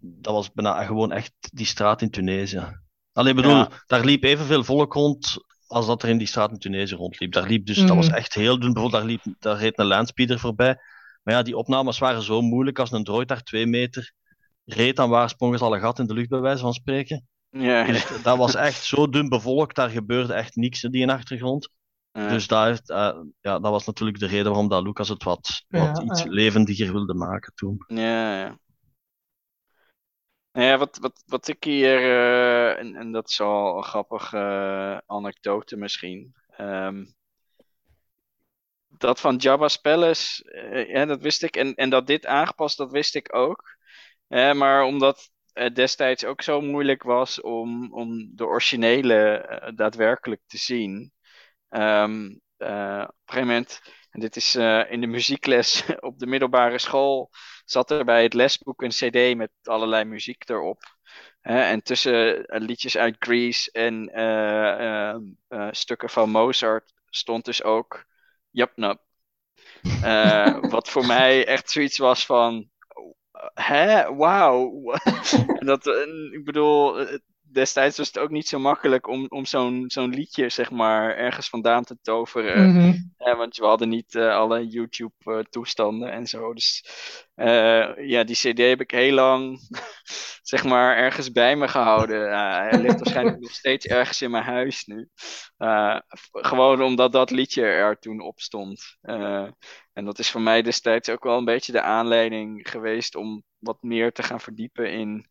[0.00, 2.80] dat was bijna gewoon echt die straat in Tunesië.
[3.12, 3.70] Alleen bedoel, Ja.
[3.86, 7.32] daar liep evenveel volk rond als dat er in die straat in Tunesië rondliep.
[7.32, 8.16] Daar liep dus, dat was Mhm.
[8.16, 8.72] echt heel dun.
[8.72, 10.76] Bijvoorbeeld, daar, liep, daar reed een landspeeder voorbij.
[11.22, 14.12] Maar ja, die opnames waren zo moeilijk als een droid daar twee meter
[14.72, 17.28] reed, dan waar sprong ze al een gat in de lucht, bij wijze van spreken.
[17.50, 17.84] Ja.
[17.84, 21.70] Dus dat was echt zo dun bevolkt, daar gebeurde echt niks in die achtergrond.
[22.12, 22.28] Ja.
[22.28, 25.64] Dus daar, heeft, eh, ja, dat was natuurlijk de reden waarom dat Lucas het wat,
[25.68, 26.30] wat Ja, iets ja.
[26.30, 27.84] levendiger wilde maken toen.
[27.86, 28.58] Ja, ja.
[30.52, 34.38] Nou ja, wat, wat, wat ik hier, eh, en, en dat is wel een grappige
[34.38, 36.34] eh, anekdote misschien.
[36.48, 37.04] Ehm,
[38.88, 40.44] dat van Jabba's Palace,
[40.92, 41.56] ja, dat wist ik.
[41.56, 43.78] En, en dat dit aangepast, dat wist ik ook.
[44.30, 50.42] Eh, maar omdat het destijds ook zo moeilijk was om, om de originele eh, daadwerkelijk
[50.48, 51.12] te zien.
[51.70, 52.26] ehm,
[52.58, 56.78] eh, op een gegeven moment, en dit is eh, in de muziekles op de middelbare
[56.78, 57.30] school,
[57.66, 60.82] zat er bij het lesboek een CD met allerlei muziek erop.
[61.42, 65.16] En tussen liedjes uit Grease en eh, eh,
[65.48, 68.06] eh, stukken van Mozart stond dus ook.
[69.98, 72.70] Eh, wat voor mij echt zoiets was van.
[73.54, 74.94] Hè, wauw.
[75.68, 77.18] Dat, eh, ik bedoel, eh,
[77.52, 81.48] destijds was het ook niet zo makkelijk om, om zo'n zo'n liedje, zeg maar, ergens
[81.48, 82.70] vandaan te toveren.
[82.70, 82.96] Mhm.
[83.18, 86.54] Ja, want we hadden niet eh, alle YouTube-toestanden en zo.
[86.54, 86.84] Dus
[87.34, 89.60] eh, ja, die CD heb ik heel lang,
[90.42, 92.38] zeg maar, ergens bij me gehouden.
[92.38, 95.08] Hij ligt waarschijnlijk nog steeds ergens in mijn huis nu.
[96.32, 98.96] Gewoon omdat dat liedje er toen op stond.
[99.92, 103.82] En dat is voor mij destijds ook wel een beetje de aanleiding geweest om wat
[103.82, 105.28] meer te gaan verdiepen in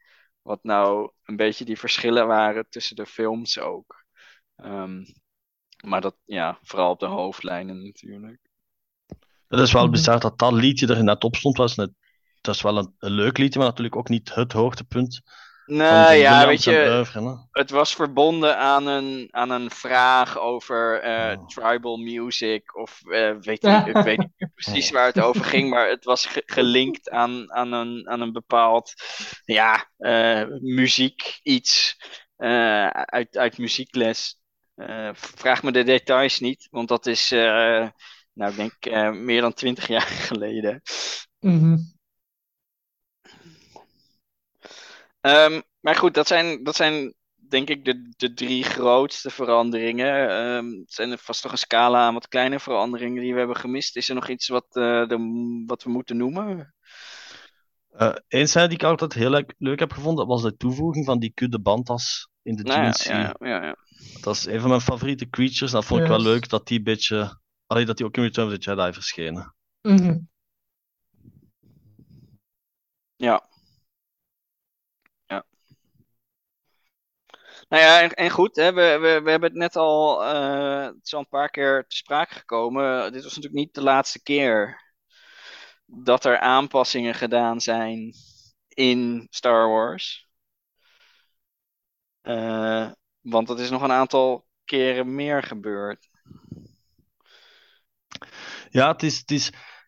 [0.49, 4.05] wat nou een beetje die verschillen waren tussen de films ook.
[4.55, 5.05] Um,
[5.83, 8.39] maar dat, ja, vooral op de hoofdlijnen natuurlijk.
[9.47, 11.57] Het is wel bizar dat dat liedje er net op stond.
[11.57, 11.91] Was net,
[12.41, 15.21] dat is wel een, een leuk liedje, maar natuurlijk ook niet het hoogtepunt.
[15.69, 21.39] Nou ja, weet je, oeuvre, het was verbonden aan een, aan een vraag over uh,
[21.39, 21.47] oh.
[21.47, 22.75] tribal music.
[22.75, 26.25] Of uh, weet je, ik weet niet precies waar het over ging, maar het was
[26.25, 28.93] ge gelinkt aan, aan, een, aan een bepaald
[29.45, 31.97] ja, uh, muziek iets
[32.37, 34.39] uit, uit muziekles.
[34.75, 37.87] Uh, vraag me de details niet, want dat is, uh,
[38.33, 40.81] nou, ik denk uh, meer dan twintig jaar geleden.
[41.39, 41.98] Mm -hmm.
[45.21, 47.13] Um, maar goed, dat zijn, dat zijn
[47.49, 50.29] denk ik de, de drie grootste veranderingen.
[50.29, 53.57] Ehm, het zijn er vast nog een scala aan wat kleine veranderingen die we hebben
[53.57, 53.95] gemist.
[53.95, 56.73] Is er nog iets wat, eh, de, wat we moeten noemen?
[57.97, 61.19] Uh, Eén scène die ik altijd heel leuk, leuk heb gevonden, was de toevoeging van
[61.19, 63.07] die kudde bandas in de Nou ja, GNC.
[63.07, 63.75] ja, ja, ja.
[64.21, 65.71] Dat is een van mijn favoriete creatures.
[65.71, 67.39] Dat vond ik wel leuk dat die een beetje.
[67.65, 69.55] Allee, dat die ook in Return of the Jedi verschenen.
[69.81, 70.17] Mhm.
[73.15, 73.48] Ja.
[77.69, 81.27] Nou ja, en, en goed, hè, we, we, we hebben het net al, al een
[81.29, 83.11] paar keer te sprake gekomen.
[83.11, 84.81] Dit was natuurlijk niet de laatste keer
[85.85, 88.13] dat er aanpassingen gedaan zijn
[88.67, 90.27] in Star Wars.
[92.21, 92.91] Eh,
[93.21, 96.09] want dat is nog een aantal keren meer gebeurd.
[98.69, 99.45] Ja, het is, het is,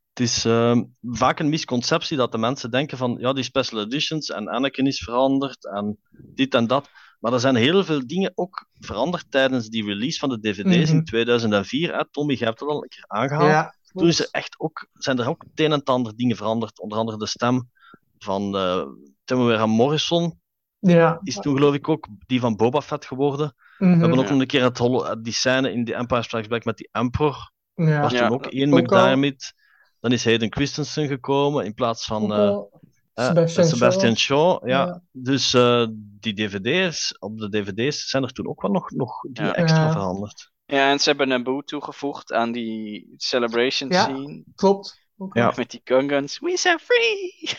[0.09, 4.29] het is ehm, vaak een misconceptie dat de mensen denken van ja, die special editions
[4.29, 6.89] en Anakin is veranderd en dit en dat.
[7.21, 10.97] Maar er zijn heel veel dingen ook veranderd tijdens die release van de dvd's Mhm.
[10.97, 11.93] in 2004.
[11.97, 12.09] Hè?
[12.09, 13.49] Tommy, jij hebt het al een keer aangehaald.
[13.49, 16.35] Ja, Toen is er echt ook, zijn er ook het een en het ander dingen
[16.35, 16.79] veranderd.
[16.79, 17.69] Onder andere de stem
[18.17, 20.39] van uh, Morrison
[20.79, 21.19] ja.
[21.23, 23.55] is toen geloof ik ook die van Boba Fett geworden.
[23.77, 23.91] Mhm.
[23.93, 24.31] We hebben ook Ja.
[24.31, 27.51] nog een keer het holo- die scène in The Empire Strikes Back met die Emperor.
[27.75, 28.01] ja.
[28.01, 29.53] was Ja, toen ook Ian McDiarmid.
[29.99, 32.57] Dan is Hayden Christensen gekomen in plaats van eh, eh,
[33.13, 34.57] Sebastian, Sebastian Shaw.
[34.59, 34.69] Shaw.
[34.69, 34.85] Ja.
[34.85, 35.01] Ja.
[35.11, 39.53] Dus eh, die dvd's, op de dvd's zijn er toen ook wel nog, nog Ja.
[39.55, 39.91] extra Ja.
[39.91, 40.51] veranderd.
[40.65, 44.03] Ja, en ze hebben Naboo toegevoegd aan die celebration Ja.
[44.03, 44.43] scene.
[44.55, 44.99] Klopt.
[45.33, 45.53] Ja.
[45.55, 46.39] Met die Gungans.
[46.39, 47.49] We are free!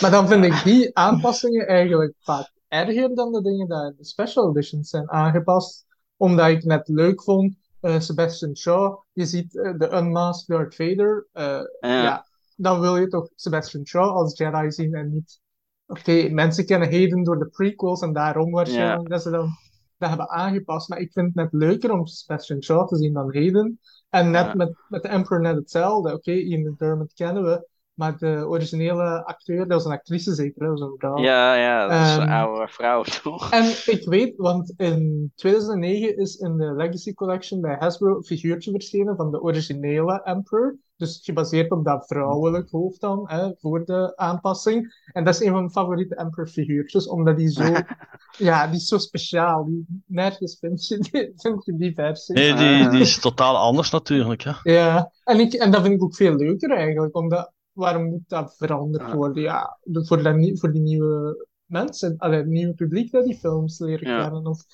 [0.00, 4.04] Maar dan vind ik die aanpassingen eigenlijk vaak erger dan de dingen die in de
[4.04, 5.86] special editions zijn aangepast.
[6.16, 11.26] Omdat ik net leuk vond, eh, Sebastian Shaw, je ziet eh, de Unmasked Darth Vader.
[11.32, 11.44] eh,
[11.80, 12.02] Ja.
[12.02, 12.26] ja,
[12.58, 15.40] dan wil je toch Sebastian Shaw als Jedi zien en niet...
[15.86, 19.50] Oké, mensen kennen Hayden door de prequels en daarom waarschijnlijk dat ze dan
[19.98, 20.88] dat hebben aangepast.
[20.88, 23.80] Maar ik vind het net leuker om Sebastian Shaw te zien dan Hayden.
[24.08, 26.14] En net met, met de Emperor net hetzelfde.
[26.14, 27.68] Oké, Ian McDermott kennen we.
[27.94, 31.18] Maar de originele acteur, dat was een actrice zeker, dat was een vrouw.
[31.18, 33.50] Ja, ja, dat is een Ehm, oude vrouw, toch?
[33.52, 38.70] En ik weet, want in 2009 is in de Legacy Collection bij Hasbro een figuurtje
[38.70, 40.78] verschenen van de originele Emperor.
[40.98, 44.94] Dus gebaseerd op dat vrouwelijk hoofd dan, hè, voor de aanpassing.
[45.12, 47.62] En dat is een van mijn favoriete Emperor figuurtjes, omdat die zo...
[48.48, 49.64] ja, die is zo speciaal.
[49.64, 52.34] Die, nergens vind je die, vind je die versie.
[52.34, 52.90] Nee, die, Ah.
[52.90, 54.42] die is totaal anders natuurlijk.
[54.42, 54.52] Hè.
[54.62, 58.54] Ja, en, ik, en dat vind ik ook veel leuker eigenlijk, omdat waarom moet dat
[58.56, 59.14] veranderd Ja.
[59.16, 59.42] worden?
[59.42, 63.38] Ja, de- voor, dat, nie- voor die nieuwe mensen, allee, het nieuwe publiek dat die
[63.38, 64.22] films leren Ja.
[64.22, 64.46] kennen.
[64.46, 64.64] Of,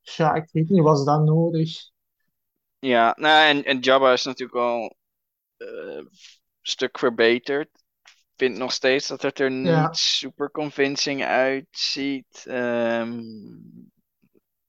[0.00, 1.70] ja, ik weet niet, was dat nodig?
[2.78, 4.94] Ja, nou, en, en Jabba is natuurlijk al
[5.60, 6.08] een
[6.62, 7.68] stuk verbeterd.
[8.02, 12.44] Ik vind nog steeds dat het er niet super convincing uitziet.
[12.46, 13.22] Ehm,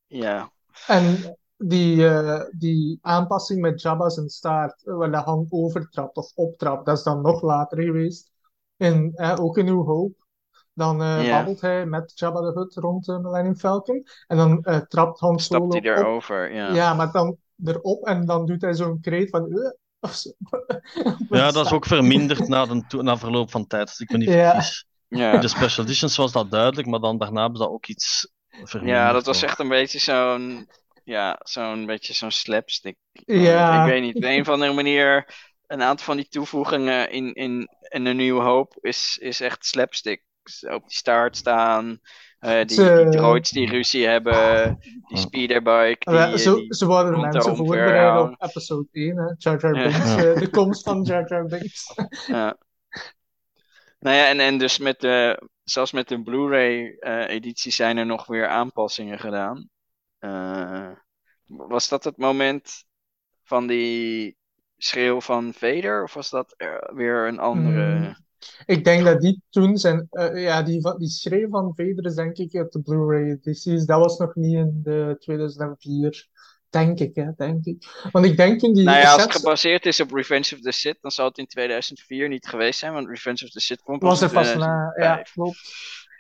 [0.08, 0.52] ja.
[0.88, 6.32] En die, eh, die aanpassing met Jabba zijn staart, eh, waar dat Han overtrapt of
[6.36, 8.32] optrapt, dat is dan nog later geweest.
[8.78, 10.20] En eh, ook in New Hope.
[10.74, 11.30] Dan Ja.
[11.38, 14.04] babbelt hij met Jabba de Hutt rond de Millennium Falcon.
[14.28, 16.54] En dan trapt Han Solo Stapt hij erover?
[16.54, 16.74] Ja.
[16.74, 19.74] Ja, maar dan erop en dan doet hij zo'n kreet van.
[20.02, 20.32] Of zo.
[21.30, 24.30] Ja, dat is ook verminderd na, de, na verloop van tijd, als ik me niet
[24.30, 24.52] Ja.
[24.52, 24.86] vergis.
[25.08, 25.32] Ja.
[25.32, 28.32] In de special editions was dat duidelijk, maar dan daarna hebben ze dat ook iets
[28.64, 29.00] verminderd.
[29.02, 30.70] Ja, dat was echt een beetje zo'n.
[31.04, 32.98] Ja, zo'n beetje zo'n slapstick.
[33.12, 33.84] Ja.
[33.84, 35.34] Ik weet niet, op een of andere manier.
[35.68, 40.24] Een aantal van die toevoegingen in, in, in een nieuwe hoop is, is echt slapstick.
[40.62, 42.00] Op die staart staan.
[42.42, 44.80] Eh, die, Ze- die droids die ruzie hebben.
[45.08, 46.10] Die speederbike.
[46.10, 49.34] Die, Ja, eh, zo, die- ze de mensen omver voorbereiden op episode 1, hè?
[49.38, 49.84] Jar Jar Ja.
[49.84, 50.24] Binks, Ja.
[50.24, 51.94] eh, de komst van Jar Jar Binks.
[52.28, 52.58] Ja.
[54.00, 58.06] Nou ja, en, en dus met de, zelfs met de Blu-ray eh, editie zijn er
[58.06, 59.70] nog weer aanpassingen gedaan.
[60.20, 60.90] Eh,
[61.46, 62.84] was dat het moment
[63.44, 64.38] van die
[64.78, 66.04] schreeuw van Vader?
[66.04, 68.16] Of was dat er weer een andere?
[68.66, 72.38] Ik denk dat die toen zijn, eh, ja, die, die schreef van Vader is denk
[72.38, 73.86] ik uit de Blu-ray edities.
[73.86, 76.30] Dat was nog niet in de 2004.
[76.70, 78.08] Denk ik, hè, denk ik.
[78.12, 80.72] Want ik denk toen die Nou ja, als het gebaseerd is op Revenge of the
[80.72, 83.98] Sith, dan zou het in 2004 niet geweest zijn, want Revenge of the Sith pas
[84.00, 84.94] was er in vast na.
[84.96, 85.32] Ja, 2005.
[85.34, 85.60] klopt.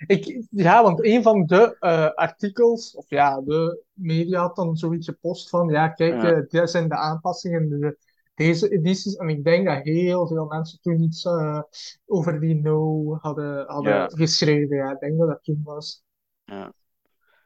[0.07, 5.07] Ik, ja, want een van de eh, artikels, of ja, de media had dan zoiets
[5.07, 6.31] gepost van, ja, kijk, Ja.
[6.31, 7.97] eh, dit zijn de aanpassingen in de,
[8.35, 9.15] deze edities.
[9.15, 11.61] En ik denk dat heel veel mensen toen iets eh,
[12.05, 14.07] over die no hadden, hadden Ja.
[14.07, 14.75] geschreven.
[14.77, 16.03] Ja, ik denk dat dat toen was.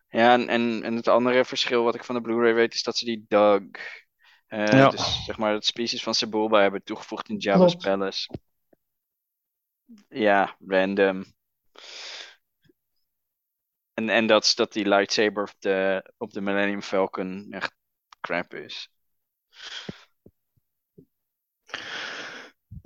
[0.10, 2.98] Ja, en, en, en het andere verschil wat ik van de Blu-ray weet, is dat
[2.98, 3.62] ze die Doug,
[4.48, 4.90] eh, Ja.
[4.90, 7.86] dus zeg maar het species van Sebulba, hebben toegevoegd in Jabba's Klopt.
[7.86, 8.30] Palace.
[10.10, 11.26] Ja, random.
[13.94, 17.74] En, en dat, dat die lightsaber op de, op de Millennium Falcon echt
[18.22, 18.90] crap is.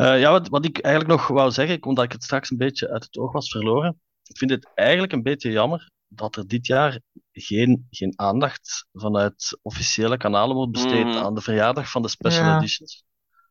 [0.01, 2.89] Uh, ja, wat, wat ik eigenlijk nog wou zeggen, omdat ik het straks een beetje
[2.89, 4.01] uit het oog was verloren.
[4.23, 6.99] Ik vind het eigenlijk een beetje jammer dat er dit jaar
[7.31, 11.17] geen, geen aandacht vanuit officiële kanalen wordt besteed Mhm.
[11.17, 12.57] aan de verjaardag van de special Ja.
[12.57, 13.03] editions.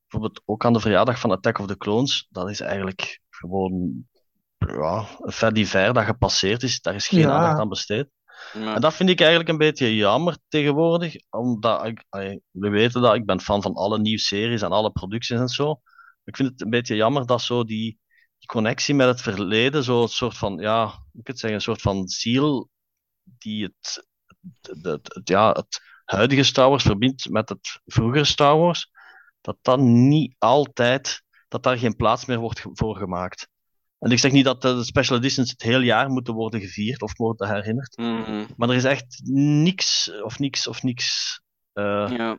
[0.08, 2.26] Bijvoorbeeld ook aan de verjaardag van Attack of the Clones.
[2.30, 4.06] Dat is eigenlijk gewoon
[4.58, 6.80] ja, een fait divers dat gepasseerd is.
[6.80, 7.30] Daar is geen Ja.
[7.30, 8.08] aandacht aan besteed.
[8.52, 12.04] En dat vind ik eigenlijk een beetje jammer tegenwoordig, omdat ik,
[12.50, 15.80] we weten dat ik ben fan van alle nieuwe series en alle producties en zo.
[16.28, 17.98] Ik vind het een beetje jammer dat zo die,
[18.38, 21.80] die connectie met het verleden, zo een soort van, ja, ik het zeggen, een soort
[21.80, 22.70] van ziel
[23.22, 24.06] die het,
[24.60, 28.90] het, het, het- ja, het huidige Star Wars verbindt met het vroegere Star Wars,
[29.40, 33.48] dat dat niet altijd, dat daar geen plaats meer wordt voor gemaakt.
[33.98, 37.16] En ik zeg niet dat de special editions het heel jaar moeten worden gevierd of
[37.16, 37.96] worden herinnerd.
[37.96, 38.44] Mhm.
[38.56, 41.40] Maar er is echt niks of niks of niks
[41.72, 42.38] eh, ja.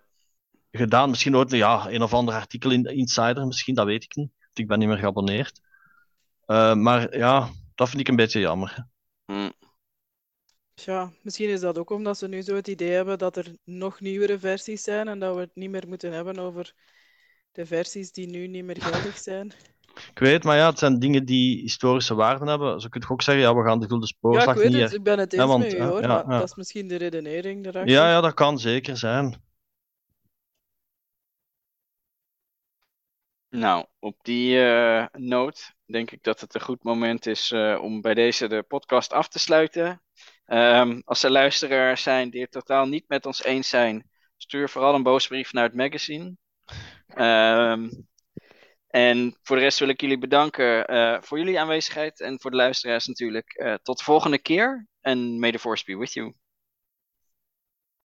[0.71, 1.09] Gedaan.
[1.09, 4.31] Misschien ooit ja, een of ander artikel in de Insider, misschien, dat weet ik niet.
[4.39, 5.61] Want ik ben niet meer geabonneerd.
[6.45, 8.87] Eh, maar ja, dat vind ik een beetje jammer.
[9.25, 9.49] Mhm.
[10.73, 13.99] Tja, misschien is dat ook omdat ze nu zo het idee hebben dat er nog
[13.99, 16.73] nieuwere versies zijn en dat we het niet meer moeten hebben over
[17.51, 19.51] de versies die nu niet meer geldig zijn.
[20.11, 22.81] Ik weet, maar ja, het zijn dingen die historische waarde hebben.
[22.81, 24.81] Zo kun je ook zeggen, ja, we gaan de Gulden Ja, ik Spoorslag weet niet...
[24.81, 26.39] het, ik ben het eens Ja, want, ja, hoor, ja, maar ja.
[26.39, 27.93] dat is misschien de redenering erachter.
[27.93, 29.41] Ja, ja, dat kan zeker zijn.
[33.49, 38.01] Nou, op die eh, noot denk ik dat het een goed moment is eh, om
[38.01, 40.01] bij deze de podcast af te sluiten.
[40.45, 44.95] Ehm, als er luisteraars zijn die het totaal niet met ons eens zijn, stuur vooral
[44.95, 46.37] een boosbrief naar het magazine.
[47.07, 47.89] Ehm,
[48.87, 52.57] en voor de rest wil ik jullie bedanken eh, voor jullie aanwezigheid en voor de
[52.57, 53.79] luisteraars natuurlijk.
[53.83, 56.33] Tot de volgende keer en may the force be with you.